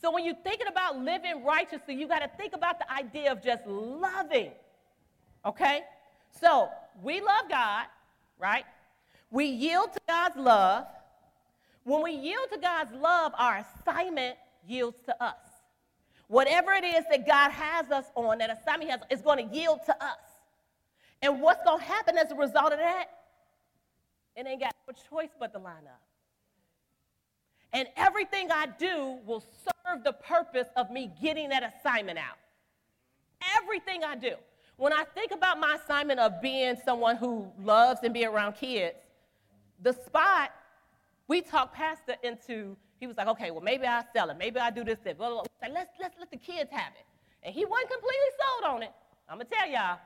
So 0.01 0.11
when 0.11 0.25
you're 0.25 0.35
thinking 0.43 0.67
about 0.67 0.99
living 0.99 1.45
righteously, 1.45 1.95
you 1.95 2.07
got 2.07 2.19
to 2.19 2.29
think 2.37 2.53
about 2.53 2.79
the 2.79 2.91
idea 2.91 3.31
of 3.31 3.43
just 3.43 3.65
loving. 3.65 4.51
Okay? 5.45 5.81
So 6.39 6.69
we 7.01 7.21
love 7.21 7.49
God, 7.49 7.85
right? 8.41 8.65
We 9.29 9.45
yield 9.45 9.93
to 9.93 9.99
God's 10.07 10.35
love. 10.35 10.85
When 11.83 12.01
we 12.01 12.11
yield 12.11 12.49
to 12.51 12.59
God's 12.59 12.93
love, 12.93 13.33
our 13.37 13.65
assignment 13.79 14.37
yields 14.67 14.97
to 15.05 15.23
us. 15.23 15.37
Whatever 16.27 16.71
it 16.73 16.83
is 16.83 17.05
that 17.09 17.25
God 17.27 17.51
has 17.51 17.91
us 17.91 18.05
on, 18.15 18.39
that 18.39 18.49
assignment 18.49 18.89
has, 18.89 19.01
is 19.09 19.21
going 19.21 19.47
to 19.47 19.55
yield 19.55 19.79
to 19.85 20.03
us. 20.03 20.17
And 21.21 21.41
what's 21.41 21.63
going 21.63 21.79
to 21.79 21.85
happen 21.85 22.17
as 22.17 22.31
a 22.31 22.35
result 22.35 22.71
of 22.71 22.79
that? 22.79 23.05
It 24.35 24.47
ain't 24.47 24.61
got 24.61 24.73
no 24.87 24.93
choice 25.09 25.29
but 25.39 25.53
to 25.53 25.59
line 25.59 25.85
up. 25.85 26.01
And 27.73 27.87
everything 27.95 28.51
I 28.51 28.67
do 28.79 29.17
will 29.25 29.43
serve 29.63 30.03
the 30.03 30.13
purpose 30.13 30.67
of 30.75 30.89
me 30.89 31.11
getting 31.21 31.49
that 31.49 31.63
assignment 31.63 32.17
out. 32.17 32.37
Everything 33.57 34.03
I 34.03 34.15
do. 34.15 34.33
When 34.81 34.93
I 34.93 35.03
think 35.03 35.31
about 35.31 35.59
my 35.59 35.75
assignment 35.75 36.19
of 36.19 36.41
being 36.41 36.75
someone 36.83 37.15
who 37.15 37.51
loves 37.61 37.99
and 38.01 38.11
be 38.11 38.25
around 38.25 38.53
kids, 38.53 38.95
the 39.79 39.93
spot, 39.93 40.49
we 41.27 41.41
talked 41.41 41.75
Pastor 41.75 42.15
into 42.23 42.75
he 42.99 43.05
was 43.05 43.15
like, 43.15 43.27
okay, 43.27 43.51
well, 43.51 43.61
maybe 43.61 43.85
I'll 43.85 44.07
sell 44.11 44.31
it. 44.31 44.39
Maybe 44.39 44.59
I'll 44.59 44.71
do 44.71 44.83
this, 44.83 44.97
this. 45.03 45.13
Blah, 45.13 45.29
blah, 45.29 45.43
let's, 45.71 45.91
let's 45.99 46.15
let 46.17 46.31
the 46.31 46.37
kids 46.37 46.71
have 46.71 46.93
it. 46.93 47.05
And 47.43 47.53
he 47.53 47.63
wasn't 47.63 47.91
completely 47.91 48.31
sold 48.41 48.73
on 48.73 48.81
it. 48.81 48.91
I'm 49.29 49.37
going 49.37 49.45
to 49.45 49.55
tell 49.55 49.69
y'all. 49.69 49.99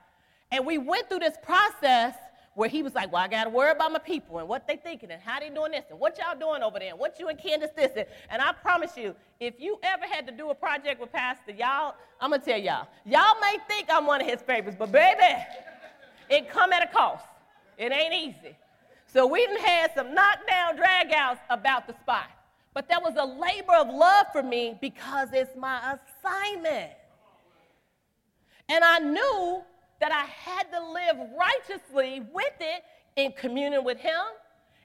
And 0.52 0.66
we 0.66 0.76
went 0.76 1.08
through 1.08 1.20
this 1.20 1.38
process 1.42 2.14
where 2.56 2.70
he 2.70 2.82
was 2.82 2.94
like, 2.94 3.12
well, 3.12 3.22
I 3.22 3.28
got 3.28 3.44
to 3.44 3.50
worry 3.50 3.70
about 3.70 3.92
my 3.92 3.98
people 3.98 4.38
and 4.38 4.48
what 4.48 4.66
they 4.66 4.76
thinking 4.76 5.10
and 5.10 5.20
how 5.20 5.38
they 5.38 5.50
doing 5.50 5.72
this 5.72 5.84
and 5.90 6.00
what 6.00 6.18
y'all 6.18 6.38
doing 6.38 6.62
over 6.62 6.78
there 6.78 6.88
and 6.88 6.98
what 6.98 7.20
you 7.20 7.28
and 7.28 7.38
Candace 7.38 7.70
this 7.76 7.92
and, 7.94 8.06
and 8.30 8.40
I 8.40 8.52
promise 8.52 8.96
you, 8.96 9.14
if 9.38 9.60
you 9.60 9.78
ever 9.82 10.04
had 10.10 10.26
to 10.26 10.32
do 10.32 10.48
a 10.48 10.54
project 10.54 10.98
with 10.98 11.12
Pastor, 11.12 11.52
y'all, 11.52 11.94
I'm 12.18 12.30
going 12.30 12.40
to 12.40 12.46
tell 12.46 12.58
y'all, 12.58 12.88
y'all 13.04 13.38
may 13.42 13.58
think 13.68 13.88
I'm 13.90 14.06
one 14.06 14.22
of 14.22 14.26
his 14.26 14.40
favorites, 14.40 14.76
but 14.78 14.90
baby, 14.90 15.36
it 16.30 16.48
come 16.50 16.72
at 16.72 16.82
a 16.82 16.90
cost. 16.90 17.26
It 17.76 17.92
ain't 17.92 18.14
easy. 18.14 18.56
So 19.06 19.26
we 19.26 19.46
done 19.46 19.58
had 19.58 19.90
some 19.94 20.14
knockdown 20.14 20.78
dragouts 20.78 21.38
about 21.50 21.86
the 21.86 21.92
spot. 22.00 22.30
But 22.72 22.88
that 22.88 23.02
was 23.02 23.14
a 23.18 23.24
labor 23.24 23.74
of 23.74 23.88
love 23.88 24.26
for 24.32 24.42
me 24.42 24.78
because 24.80 25.28
it's 25.34 25.54
my 25.56 25.98
assignment. 26.24 26.92
And 28.70 28.82
I 28.82 28.98
knew 28.98 29.62
that 30.00 30.12
I 30.12 30.24
had 30.24 30.64
to 30.72 30.92
live 30.92 31.28
righteously 31.38 32.22
with 32.32 32.54
it 32.60 32.84
in 33.16 33.32
communion 33.32 33.84
with 33.84 33.98
Him 33.98 34.20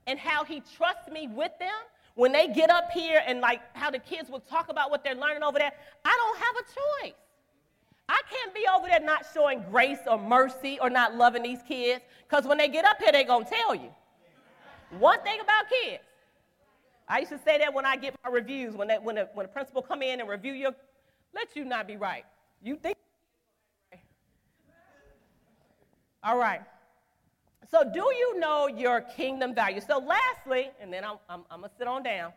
and 0.08 0.18
how 0.18 0.44
He 0.44 0.62
trusts 0.76 1.10
me 1.12 1.28
with 1.28 1.52
them. 1.60 1.70
When 2.16 2.32
they 2.32 2.48
get 2.48 2.70
up 2.70 2.92
here 2.92 3.22
and 3.26 3.40
like 3.40 3.62
how 3.74 3.90
the 3.90 4.00
kids 4.00 4.30
will 4.30 4.42
talk 4.42 4.70
about 4.70 4.92
what 4.92 5.04
they're 5.04 5.16
learning 5.16 5.44
over 5.44 5.58
there, 5.60 5.72
I 6.04 6.10
don't 6.10 6.38
have 6.38 6.56
a 6.56 7.06
choice. 7.08 7.18
I 8.10 8.22
can't 8.30 8.54
be 8.54 8.66
over 8.76 8.88
there 8.88 9.00
not 9.00 9.26
showing 9.34 9.64
grace 9.72 10.00
or 10.06 10.18
mercy 10.18 10.78
or 10.82 10.90
not 10.90 11.16
loving 11.16 11.44
these 11.44 11.62
kids 11.66 12.04
because 12.28 12.46
when 12.46 12.58
they 12.58 12.68
get 12.68 12.84
up 12.84 12.98
here, 13.00 13.12
they're 13.12 13.24
going 13.24 13.46
to 13.46 13.50
tell 13.50 13.74
you. 13.74 13.90
One 15.00 15.22
thing 15.24 15.40
about 15.40 15.70
kids 15.70 16.04
I 17.12 17.20
used 17.20 17.32
to 17.32 17.40
say 17.44 17.58
that 17.58 17.74
when 17.74 17.86
I 17.86 17.98
get 17.98 18.16
my 18.24 18.30
reviews, 18.30 18.74
when, 18.74 18.88
that, 18.88 19.04
when, 19.04 19.18
a, 19.18 19.28
when 19.34 19.46
a 19.46 19.50
principal 19.50 19.82
come 19.82 20.02
in 20.02 20.22
and 20.22 20.30
review 20.30 20.54
your, 20.54 20.72
let 21.36 21.56
you 21.58 21.66
not 21.66 21.86
be 21.86 21.98
right. 21.98 22.24
You 22.64 22.78
think. 22.78 22.96
All 26.24 26.38
right. 26.38 26.62
So, 27.70 27.84
do 27.84 28.00
you 28.00 28.40
know 28.40 28.68
your 28.68 29.02
kingdom 29.02 29.56
value? 29.56 29.82
So, 29.82 30.00
lastly, 30.00 30.72
and 30.82 30.92
then 30.92 31.04
I'm, 31.04 31.18
I'm, 31.30 31.44
I'm 31.50 31.60
going 31.62 31.70
to 31.70 31.78
sit 31.78 31.88
on 31.88 32.04
down, 32.04 32.34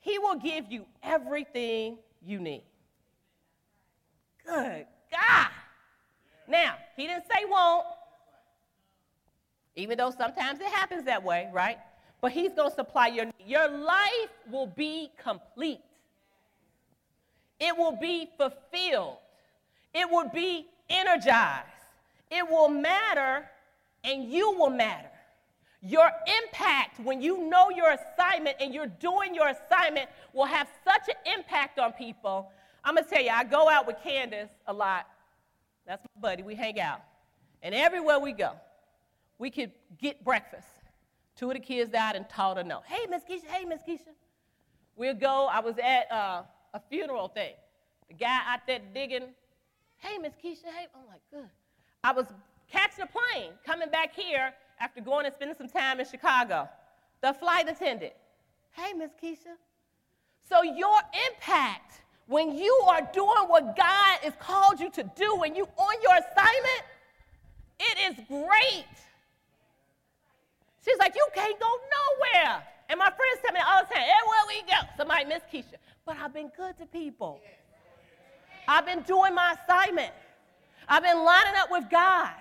he 0.00 0.18
will 0.18 0.36
give 0.36 0.70
you 0.70 0.86
everything 1.02 1.98
you 2.24 2.38
need. 2.38 2.64
Good 4.46 4.86
God. 5.10 5.48
Now, 6.46 6.74
he 6.96 7.06
didn't 7.06 7.24
say 7.24 7.44
won't, 7.48 7.86
even 9.76 9.98
though 9.98 10.10
sometimes 10.10 10.60
it 10.60 10.66
happens 10.66 11.04
that 11.06 11.24
way, 11.24 11.48
right? 11.52 11.78
but 12.24 12.32
he's 12.32 12.54
going 12.54 12.70
to 12.70 12.74
supply 12.74 13.08
your. 13.08 13.26
Your 13.46 13.68
life 13.68 14.30
will 14.50 14.66
be 14.66 15.10
complete. 15.22 15.82
It 17.60 17.76
will 17.76 17.98
be 18.00 18.30
fulfilled. 18.38 19.18
It 19.92 20.10
will 20.10 20.30
be 20.30 20.66
energized. 20.88 21.68
It 22.36 22.50
will 22.50 22.68
matter, 22.68 23.48
and 24.02 24.24
you 24.24 24.50
will 24.58 24.70
matter. 24.70 25.10
Your 25.80 26.10
impact 26.42 26.98
when 26.98 27.22
you 27.22 27.48
know 27.48 27.70
your 27.70 27.92
assignment 27.92 28.56
and 28.58 28.74
you're 28.74 28.88
doing 28.88 29.34
your 29.34 29.48
assignment 29.48 30.08
will 30.32 30.46
have 30.46 30.66
such 30.82 31.08
an 31.08 31.32
impact 31.38 31.78
on 31.78 31.92
people. 31.92 32.50
I'm 32.82 32.96
gonna 32.96 33.06
tell 33.06 33.22
you, 33.22 33.30
I 33.30 33.44
go 33.44 33.68
out 33.68 33.86
with 33.86 33.96
Candace 34.02 34.50
a 34.66 34.72
lot. 34.72 35.06
That's 35.86 36.02
my 36.16 36.20
buddy. 36.30 36.42
We 36.42 36.56
hang 36.56 36.80
out. 36.80 37.02
And 37.62 37.72
everywhere 37.72 38.18
we 38.18 38.32
go, 38.32 38.52
we 39.38 39.50
could 39.50 39.70
get 39.98 40.24
breakfast. 40.24 40.66
Two 41.36 41.50
of 41.50 41.54
the 41.54 41.60
kids 41.60 41.90
died 41.90 42.16
and 42.16 42.28
taught 42.28 42.56
her 42.56 42.64
no. 42.64 42.82
Hey, 42.86 43.06
Miss 43.08 43.22
Keisha, 43.22 43.46
hey, 43.46 43.64
Miss 43.64 43.82
Keisha. 43.86 44.12
We'll 44.96 45.14
go, 45.14 45.46
I 45.46 45.60
was 45.60 45.76
at 45.78 46.10
uh, 46.10 46.42
a 46.72 46.80
funeral 46.90 47.28
thing. 47.28 47.54
The 48.08 48.14
guy 48.14 48.40
out 48.48 48.60
there 48.66 48.80
digging, 48.92 49.28
hey, 49.98 50.18
Miss 50.18 50.32
Keisha, 50.42 50.64
hey. 50.64 50.86
I'm 50.94 51.06
like, 51.08 51.20
good. 51.30 51.50
I 52.04 52.12
was 52.12 52.26
catching 52.70 53.02
a 53.02 53.06
plane, 53.06 53.52
coming 53.64 53.88
back 53.88 54.14
here 54.14 54.52
after 54.78 55.00
going 55.00 55.24
and 55.24 55.34
spending 55.34 55.56
some 55.56 55.68
time 55.68 56.00
in 56.00 56.06
Chicago. 56.06 56.68
The 57.22 57.32
flight 57.32 57.66
attendant, 57.66 58.12
hey, 58.72 58.92
Miss 58.92 59.10
Keisha. 59.20 59.56
So 60.46 60.62
your 60.62 60.98
impact 61.30 62.02
when 62.26 62.54
you 62.56 62.72
are 62.88 63.08
doing 63.14 63.48
what 63.48 63.74
God 63.74 64.18
has 64.22 64.34
called 64.38 64.80
you 64.80 64.90
to 64.90 65.02
do, 65.16 65.36
when 65.36 65.54
you 65.54 65.66
on 65.76 65.94
your 66.02 66.12
assignment, 66.12 66.84
it 67.80 67.98
is 68.10 68.24
great. 68.28 68.84
She's 70.84 70.98
like, 70.98 71.14
you 71.14 71.26
can't 71.34 71.58
go 71.58 71.66
nowhere. 71.66 72.62
And 72.90 72.98
my 72.98 73.06
friends 73.06 73.40
tell 73.42 73.54
me 73.54 73.60
all 73.66 73.82
the 73.82 73.94
time, 73.94 74.04
everywhere 74.04 74.44
we 74.48 74.62
go, 74.70 74.76
somebody 74.98 75.24
miss 75.24 75.42
Keisha. 75.50 75.78
But 76.04 76.16
I've 76.22 76.34
been 76.34 76.50
good 76.54 76.76
to 76.78 76.86
people. 76.86 77.40
I've 78.68 78.84
been 78.84 79.00
doing 79.02 79.34
my 79.34 79.56
assignment. 79.64 80.12
I've 80.88 81.02
been 81.02 81.24
lining 81.24 81.54
up 81.56 81.70
with 81.70 81.90
God. 81.90 82.32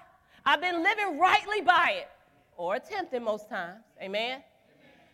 I've 0.45 0.61
been 0.61 0.83
living 0.83 1.19
rightly 1.19 1.61
by 1.61 1.95
it, 1.99 2.09
or 2.57 2.75
attempting 2.75 3.23
most 3.23 3.49
times. 3.49 3.83
Amen? 4.01 4.43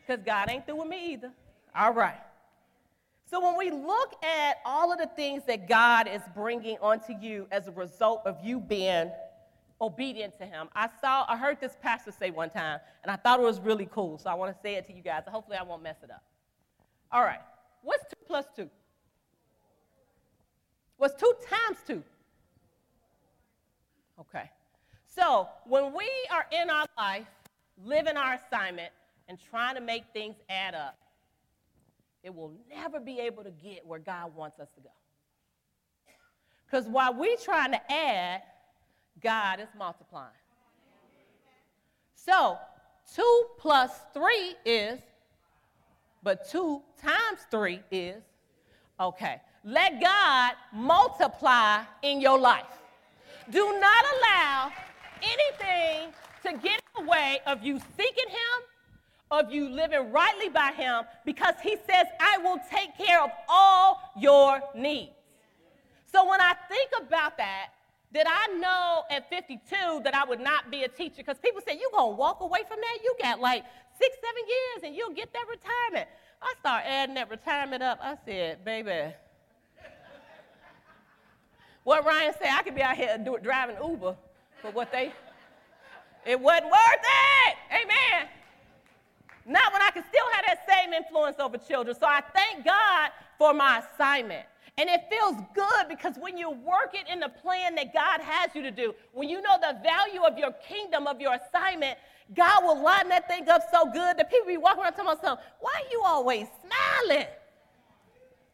Because 0.06 0.24
God 0.26 0.50
ain't 0.50 0.66
through 0.66 0.78
with 0.78 0.88
me 0.88 1.14
either. 1.14 1.32
All 1.76 1.94
right. 1.94 2.20
So 3.30 3.40
when 3.40 3.58
we 3.58 3.70
look 3.70 4.16
at 4.24 4.58
all 4.66 4.92
of 4.92 4.98
the 4.98 5.08
things 5.16 5.44
that 5.46 5.70
God 5.70 6.08
is 6.08 6.22
bringing 6.34 6.78
onto 6.82 7.14
you 7.14 7.48
as 7.52 7.68
a 7.68 7.72
result 7.72 8.22
of 8.26 8.38
you 8.44 8.60
being 8.60 9.12
obedient 9.82 10.38
to 10.38 10.46
him. 10.46 10.68
I 10.76 10.90
saw, 11.00 11.26
I 11.28 11.38
heard 11.38 11.60
this 11.60 11.78
pastor 11.82 12.12
say 12.12 12.32
one 12.32 12.50
time, 12.50 12.80
and 13.04 13.12
I 13.12 13.16
thought 13.16 13.40
it 13.40 13.44
was 13.44 13.60
really 13.60 13.88
cool, 13.92 14.18
so 14.18 14.30
I 14.30 14.34
want 14.34 14.54
to 14.54 14.62
say 14.62 14.76
it 14.76 14.88
to 14.88 14.94
you 14.94 15.02
guys. 15.02 15.24
Hopefully, 15.28 15.58
I 15.58 15.64
won't 15.64 15.84
mess 15.84 15.98
it 16.04 16.12
up. 16.12 16.24
All 17.12 17.22
right, 17.22 17.40
what's 17.82 18.04
two 18.04 18.26
plus 18.28 18.46
two? 18.56 18.70
What's 20.98 21.20
two 21.20 21.34
times 21.50 21.78
two? 21.88 22.04
Okay. 24.20 24.50
So 25.08 25.48
when 25.66 25.94
we 25.94 26.10
are 26.32 26.46
in 26.52 26.70
our 26.70 26.86
life, 26.98 27.28
living 27.84 28.18
our 28.18 28.36
assignment, 28.36 28.92
and 29.28 29.38
trying 29.50 29.76
to 29.76 29.82
make 29.82 30.04
things 30.12 30.36
add 30.50 30.74
up, 30.76 30.98
it 32.24 32.34
will 32.34 32.52
never 32.70 33.00
be 33.00 33.20
able 33.20 33.44
to 33.44 33.52
get 33.52 33.86
where 33.86 34.00
God 34.00 34.36
wants 34.36 34.60
us 34.60 34.68
to 34.76 34.82
go. 34.82 34.90
Because 36.66 36.88
while 36.88 37.14
we're 37.14 37.38
trying 37.38 37.72
to 37.72 37.92
add, 37.92 38.42
God 39.22 39.60
is 39.60 39.68
multiplying. 39.78 40.30
So, 42.16 42.58
2 43.16 43.46
plus 43.58 43.92
3 44.14 44.56
is, 44.66 45.00
but 46.22 46.48
2 46.50 46.82
times 47.02 47.40
3 47.50 47.80
is, 47.92 48.22
okay. 49.00 49.42
Let 49.64 50.02
God 50.02 50.54
multiply 50.74 51.84
in 52.02 52.22
your 52.22 52.38
life. 52.38 52.79
Do 53.52 53.80
not 53.80 54.06
allow 54.16 54.72
anything 55.22 56.14
to 56.44 56.52
get 56.54 56.80
in 56.80 57.04
the 57.04 57.10
way 57.10 57.40
of 57.48 57.64
you 57.64 57.80
seeking 57.98 58.30
Him, 58.30 58.64
of 59.32 59.52
you 59.52 59.70
living 59.70 60.12
rightly 60.12 60.50
by 60.50 60.72
Him, 60.72 61.04
because 61.26 61.56
He 61.64 61.76
says, 61.90 62.06
I 62.20 62.38
will 62.44 62.60
take 62.72 62.96
care 62.96 63.24
of 63.24 63.32
all 63.48 64.02
your 64.18 64.62
needs. 64.76 65.12
So 66.12 66.28
when 66.30 66.40
I 66.42 66.54
think 66.68 66.92
about 67.08 67.38
that, 67.38 67.70
did 68.14 68.26
I 68.28 68.48
know 68.60 69.04
at 69.12 69.30
52 69.30 70.02
that 70.04 70.16
I 70.16 70.26
would 70.26 70.40
not 70.40 70.72
be 70.72 70.84
a 70.84 70.88
teacher? 70.88 71.18
Because 71.18 71.38
people 71.40 71.62
say, 71.68 71.78
You're 71.80 71.92
going 71.92 72.14
to 72.14 72.18
walk 72.18 72.42
away 72.42 72.62
from 72.68 72.80
that? 72.80 72.98
You 73.04 73.16
got 73.22 73.40
like 73.40 73.64
six, 74.00 74.16
seven 74.16 74.44
years 74.48 74.84
and 74.88 74.96
you'll 74.96 75.14
get 75.14 75.32
that 75.34 75.46
retirement. 75.50 76.10
I 76.42 76.54
start 76.60 76.84
adding 76.86 77.16
that 77.16 77.30
retirement 77.30 77.84
up. 77.84 78.00
I 78.02 78.16
said, 78.26 78.64
baby, 78.64 79.14
what 81.90 82.06
Ryan 82.06 82.34
said, 82.38 82.50
I 82.52 82.62
could 82.62 82.76
be 82.76 82.84
out 82.84 82.96
here 82.96 83.18
do, 83.18 83.40
driving 83.42 83.76
Uber 83.84 84.16
for 84.62 84.70
what 84.70 84.92
they, 84.92 85.12
it 86.24 86.40
wasn't 86.40 86.66
worth 86.66 87.04
it. 87.48 87.56
Amen. 87.72 88.28
Not 89.48 89.74
when 89.74 89.82
I 89.82 89.90
can 89.90 90.04
still 90.08 90.26
have 90.34 90.46
that 90.46 90.68
same 90.70 90.94
influence 90.94 91.38
over 91.40 91.58
children. 91.58 91.98
So 92.00 92.06
I 92.06 92.22
thank 92.36 92.64
God 92.64 93.10
for 93.40 93.56
my 93.56 93.82
assignment. 93.82 94.46
And 94.78 94.88
it 94.88 95.02
feels 95.10 95.42
good 95.56 95.90
because 95.90 96.14
when 96.20 96.38
you 96.38 96.52
work 96.52 96.94
it 96.94 97.12
in 97.12 97.20
the 97.20 97.30
plan 97.30 97.74
that 97.74 97.92
God 97.92 98.22
has 98.22 98.54
you 98.54 98.62
to 98.62 98.72
do, 98.72 98.94
when 99.12 99.28
you 99.28 99.42
know 99.42 99.58
the 99.60 99.80
value 99.82 100.22
of 100.22 100.38
your 100.38 100.52
kingdom, 100.68 101.08
of 101.08 101.20
your 101.20 101.34
assignment, 101.34 101.98
God 102.36 102.66
will 102.66 102.80
line 102.84 103.10
that 103.10 103.28
thing 103.28 103.50
up 103.50 103.64
so 103.74 103.86
good 103.86 104.16
that 104.16 104.30
people 104.30 104.46
be 104.46 104.58
walking 104.58 104.84
around 104.84 104.94
telling 104.94 105.16
themselves, 105.16 105.42
why 105.60 105.72
are 105.74 105.92
you 105.92 106.04
always 106.06 106.46
smiling? 106.62 107.26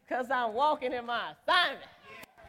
Because 0.07 0.31
I'm 0.31 0.53
walking 0.53 0.93
in 0.93 1.05
my 1.05 1.33
assignment. 1.33 1.89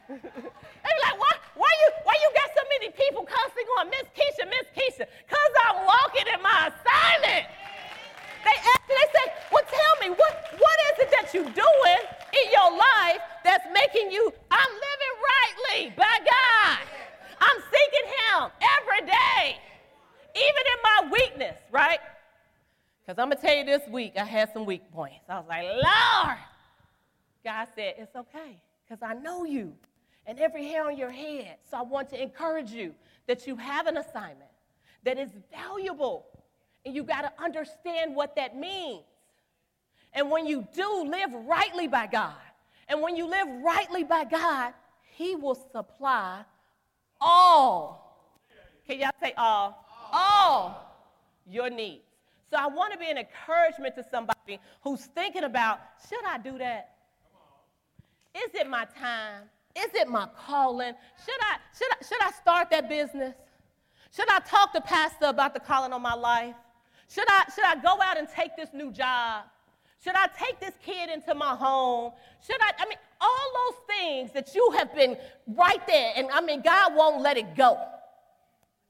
They 0.09 0.93
be 0.95 1.03
like, 1.03 1.19
why, 1.19 1.33
why, 1.55 1.73
you, 1.83 1.89
why 2.05 2.15
you 2.15 2.29
got 2.35 2.51
so 2.55 2.63
many 2.79 2.93
people 2.95 3.27
constantly 3.27 3.67
going, 3.75 3.91
Miss 3.91 4.07
Keisha, 4.15 4.45
Miss 4.47 4.67
Keisha? 4.71 5.05
Because 5.07 5.53
I'm 5.67 5.85
walking 5.85 6.27
in 6.31 6.41
my 6.43 6.71
assignment. 6.71 7.47
They 8.47 8.55
ask 8.55 8.83
me, 8.87 8.95
they 8.95 9.11
say, 9.11 9.27
well, 9.51 9.67
tell 9.67 9.95
me, 9.99 10.15
what, 10.15 10.33
what 10.55 10.77
is 10.93 10.97
it 11.03 11.11
that 11.11 11.35
you're 11.35 11.51
doing 11.51 12.03
in 12.31 12.47
your 12.53 12.71
life 12.71 13.21
that's 13.43 13.67
making 13.75 14.11
you, 14.11 14.33
I'm 14.51 14.73
living 14.73 15.15
rightly 15.35 15.95
by 15.97 16.17
God. 16.23 16.79
I'm 17.41 17.59
seeking 17.67 18.07
Him 18.07 18.51
every 18.63 19.07
day, 19.07 19.59
even 20.35 20.63
in 20.71 20.79
my 20.83 21.11
weakness, 21.11 21.57
right? 21.71 21.99
Because 23.03 23.21
I'm 23.21 23.29
going 23.29 23.41
to 23.41 23.47
tell 23.47 23.57
you 23.57 23.65
this 23.65 23.83
week, 23.89 24.15
I 24.17 24.25
had 24.25 24.53
some 24.53 24.65
weak 24.65 24.91
points. 24.93 25.25
I 25.29 25.39
was 25.39 25.49
like, 25.49 25.65
Lord. 25.65 26.39
God 27.45 27.69
said, 27.77 27.95
It's 27.99 28.17
okay, 28.17 28.59
because 28.85 29.03
I 29.03 29.15
know 29.15 29.45
you 29.45 29.73
and 30.27 30.39
every 30.39 30.67
hair 30.67 30.87
on 30.87 30.97
your 30.97 31.11
head. 31.11 31.57
So 31.71 31.79
I 31.79 31.83
want 31.83 32.11
to 32.11 32.21
encourage 32.21 32.71
you 32.71 32.95
that 33.27 33.47
you 33.47 33.57
have 33.57 33.87
an 33.87 33.97
assignment 33.97 34.51
that 35.05 35.19
is 35.19 35.31
valuable, 35.53 36.27
and 36.85 36.95
you 36.95 37.05
got 37.05 37.23
to 37.23 37.33
understand 37.43 38.15
what 38.15 38.37
that 38.37 38.57
means. 38.57 39.05
And 40.13 40.31
when 40.31 40.47
you 40.47 40.67
do 40.75 41.05
live 41.05 41.31
rightly 41.47 41.87
by 41.87 42.07
God, 42.07 42.35
and 42.89 43.03
when 43.03 43.17
you 43.17 43.29
live 43.29 43.47
rightly 43.63 44.05
by 44.05 44.25
God, 44.25 44.73
He 45.13 45.37
will 45.37 45.59
supply 45.73 46.45
all. 47.21 48.33
Can 48.87 49.01
y'all 49.01 49.11
say 49.23 49.33
all? 49.37 49.85
All 50.13 50.87
your 51.49 51.71
needs. 51.71 52.03
So 52.51 52.57
I 52.57 52.67
want 52.69 52.93
to 52.93 52.99
be 52.99 53.11
an 53.11 53.19
encouragement 53.19 53.97
to 53.97 54.05
somebody 54.09 54.61
who's 54.83 55.05
thinking 55.07 55.45
about 55.45 55.81
should 56.09 56.25
I 56.25 56.39
do 56.39 56.59
that? 56.59 56.95
Is 58.35 58.55
it 58.55 58.69
my 58.69 58.87
time? 58.99 59.43
Is 59.77 59.91
it 59.95 60.09
my 60.09 60.27
calling? 60.47 60.95
Should 61.25 61.41
I, 61.41 61.57
should 61.77 61.89
I, 61.93 62.05
should 62.07 62.23
I 62.23 62.31
start 62.41 62.71
that 62.71 62.89
business? 62.89 63.35
Should 64.15 64.31
I 64.31 64.39
talk 64.41 64.73
to 64.73 64.81
pastor 64.81 65.27
about 65.27 65.53
the 65.53 65.61
calling 65.61 65.93
on 65.93 66.01
my 66.01 66.15
life? 66.15 66.55
Should 67.09 67.27
I, 67.29 67.45
should 67.55 67.65
I 67.65 67.77
go 67.77 68.01
out 68.03 68.17
and 68.17 68.27
take 68.29 68.57
this 68.57 68.71
new 68.73 68.91
job? 68.91 69.45
Should 70.03 70.15
I 70.15 70.29
take 70.39 70.61
this 70.61 70.73
kid 70.85 71.11
into 71.11 71.35
my 71.35 71.55
home? 71.55 72.13
Should 72.47 72.61
I? 72.61 72.73
I 72.79 72.87
mean, 72.87 72.99
all 73.21 73.53
those 73.55 73.97
things 73.97 74.33
that 74.33 74.55
you 74.55 74.71
have 74.79 74.95
been 74.95 75.17
right 75.47 75.85
there, 75.87 76.13
and 76.17 76.29
I 76.33 76.41
mean, 76.41 76.63
God 76.63 76.95
won't 76.95 77.23
let 77.23 77.37
it 77.37 77.55
go. 77.57 77.79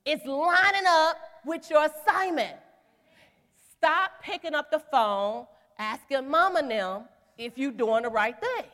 It's 0.04 0.24
lining 0.24 0.86
up 0.86 1.16
with 1.44 1.68
your 1.70 1.86
assignment. 1.86 2.56
Stop 3.76 4.12
picking 4.22 4.54
up 4.54 4.70
the 4.70 4.78
phone, 4.78 5.46
asking 5.78 6.28
mama 6.28 6.66
them 6.66 7.02
if 7.38 7.56
you're 7.56 7.72
doing 7.72 8.02
the 8.02 8.10
right 8.10 8.38
thing. 8.38 8.64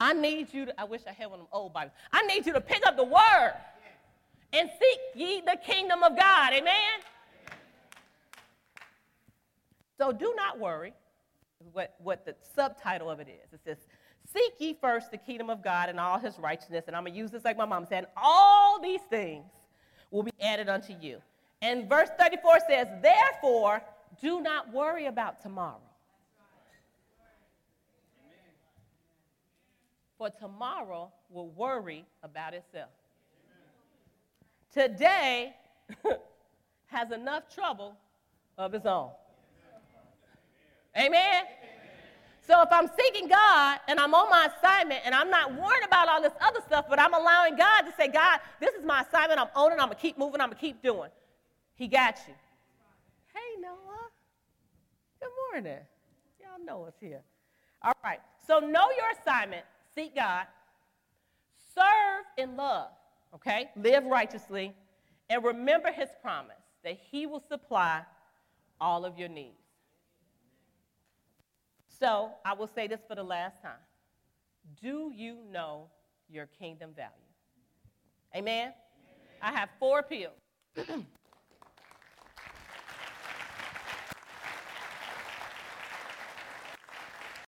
I 0.00 0.14
need 0.14 0.52
you 0.52 0.66
to, 0.66 0.80
I 0.80 0.84
wish 0.84 1.02
I 1.06 1.12
had 1.12 1.26
one 1.26 1.40
of 1.40 1.46
them 1.46 1.48
old 1.52 1.74
Bibles. 1.74 1.92
I 2.12 2.22
need 2.22 2.46
you 2.46 2.54
to 2.54 2.60
pick 2.60 2.86
up 2.86 2.96
the 2.96 3.04
word 3.04 3.52
and 4.52 4.70
seek 4.80 4.98
ye 5.14 5.42
the 5.42 5.58
kingdom 5.64 6.02
of 6.02 6.16
God. 6.16 6.52
Amen? 6.54 6.74
So 9.98 10.12
do 10.12 10.32
not 10.34 10.58
worry, 10.58 10.94
what, 11.72 11.94
what 12.02 12.24
the 12.24 12.34
subtitle 12.54 13.10
of 13.10 13.20
it 13.20 13.28
is. 13.28 13.52
It 13.52 13.60
says, 13.62 13.76
Seek 14.32 14.52
ye 14.58 14.76
first 14.80 15.10
the 15.10 15.18
kingdom 15.18 15.50
of 15.50 15.62
God 15.62 15.88
and 15.88 15.98
all 15.98 16.18
his 16.18 16.38
righteousness. 16.38 16.84
And 16.86 16.96
I'm 16.96 17.02
going 17.02 17.12
to 17.12 17.18
use 17.18 17.30
this 17.30 17.44
like 17.44 17.56
my 17.56 17.64
mom 17.64 17.84
said, 17.84 18.06
all 18.16 18.80
these 18.80 19.00
things 19.10 19.44
will 20.10 20.22
be 20.22 20.32
added 20.40 20.68
unto 20.68 20.94
you. 21.00 21.18
And 21.62 21.88
verse 21.88 22.08
34 22.18 22.58
says, 22.68 22.88
Therefore, 23.02 23.82
do 24.20 24.40
not 24.40 24.72
worry 24.72 25.06
about 25.06 25.42
tomorrow. 25.42 25.80
For 30.20 30.28
tomorrow 30.28 31.10
will 31.30 31.48
worry 31.48 32.04
about 32.22 32.52
itself. 32.52 32.90
Today 34.70 35.54
has 36.88 37.10
enough 37.10 37.44
trouble 37.48 37.96
of 38.58 38.74
its 38.74 38.84
own. 38.84 39.08
Amen? 40.94 41.44
So 42.46 42.60
if 42.60 42.68
I'm 42.70 42.86
seeking 42.98 43.28
God 43.28 43.80
and 43.88 43.98
I'm 43.98 44.12
on 44.12 44.28
my 44.28 44.50
assignment 44.54 45.00
and 45.06 45.14
I'm 45.14 45.30
not 45.30 45.54
worried 45.54 45.86
about 45.86 46.06
all 46.10 46.20
this 46.20 46.34
other 46.42 46.60
stuff, 46.66 46.84
but 46.90 47.00
I'm 47.00 47.14
allowing 47.14 47.56
God 47.56 47.82
to 47.82 47.92
say, 47.96 48.08
God, 48.08 48.40
this 48.60 48.74
is 48.74 48.84
my 48.84 49.00
assignment. 49.00 49.40
I'm 49.40 49.48
owning. 49.56 49.80
I'm 49.80 49.86
going 49.86 49.96
to 49.96 50.02
keep 50.02 50.18
moving. 50.18 50.42
I'm 50.42 50.48
going 50.48 50.58
to 50.58 50.60
keep 50.60 50.82
doing. 50.82 51.08
He 51.76 51.88
got 51.88 52.18
you. 52.28 52.34
Hey, 53.32 53.62
Noah. 53.62 54.10
Good 55.18 55.30
morning. 55.50 55.78
Y'all 56.38 56.62
know 56.62 56.84
us 56.84 56.94
here. 57.00 57.22
All 57.82 57.94
right. 58.04 58.20
So 58.46 58.58
know 58.58 58.90
your 58.90 59.18
assignment. 59.18 59.64
Seek 60.00 60.14
God. 60.14 60.46
Serve 61.74 62.24
in 62.38 62.56
love. 62.56 62.88
Okay? 63.34 63.68
Live 63.76 64.06
righteously. 64.06 64.72
And 65.28 65.44
remember 65.44 65.92
his 65.92 66.08
promise 66.22 66.56
that 66.82 66.98
he 67.10 67.26
will 67.26 67.42
supply 67.46 68.02
all 68.80 69.04
of 69.04 69.18
your 69.18 69.28
needs. 69.28 69.58
So 71.98 72.30
I 72.46 72.54
will 72.54 72.66
say 72.66 72.86
this 72.86 73.00
for 73.06 73.14
the 73.14 73.22
last 73.22 73.60
time. 73.60 73.72
Do 74.80 75.12
you 75.14 75.36
know 75.52 75.88
your 76.30 76.46
kingdom 76.46 76.92
value? 76.96 77.10
Amen? 78.34 78.54
Amen. 78.54 78.72
I 79.42 79.52
have 79.52 79.68
four 79.78 79.98
appeals. 79.98 80.32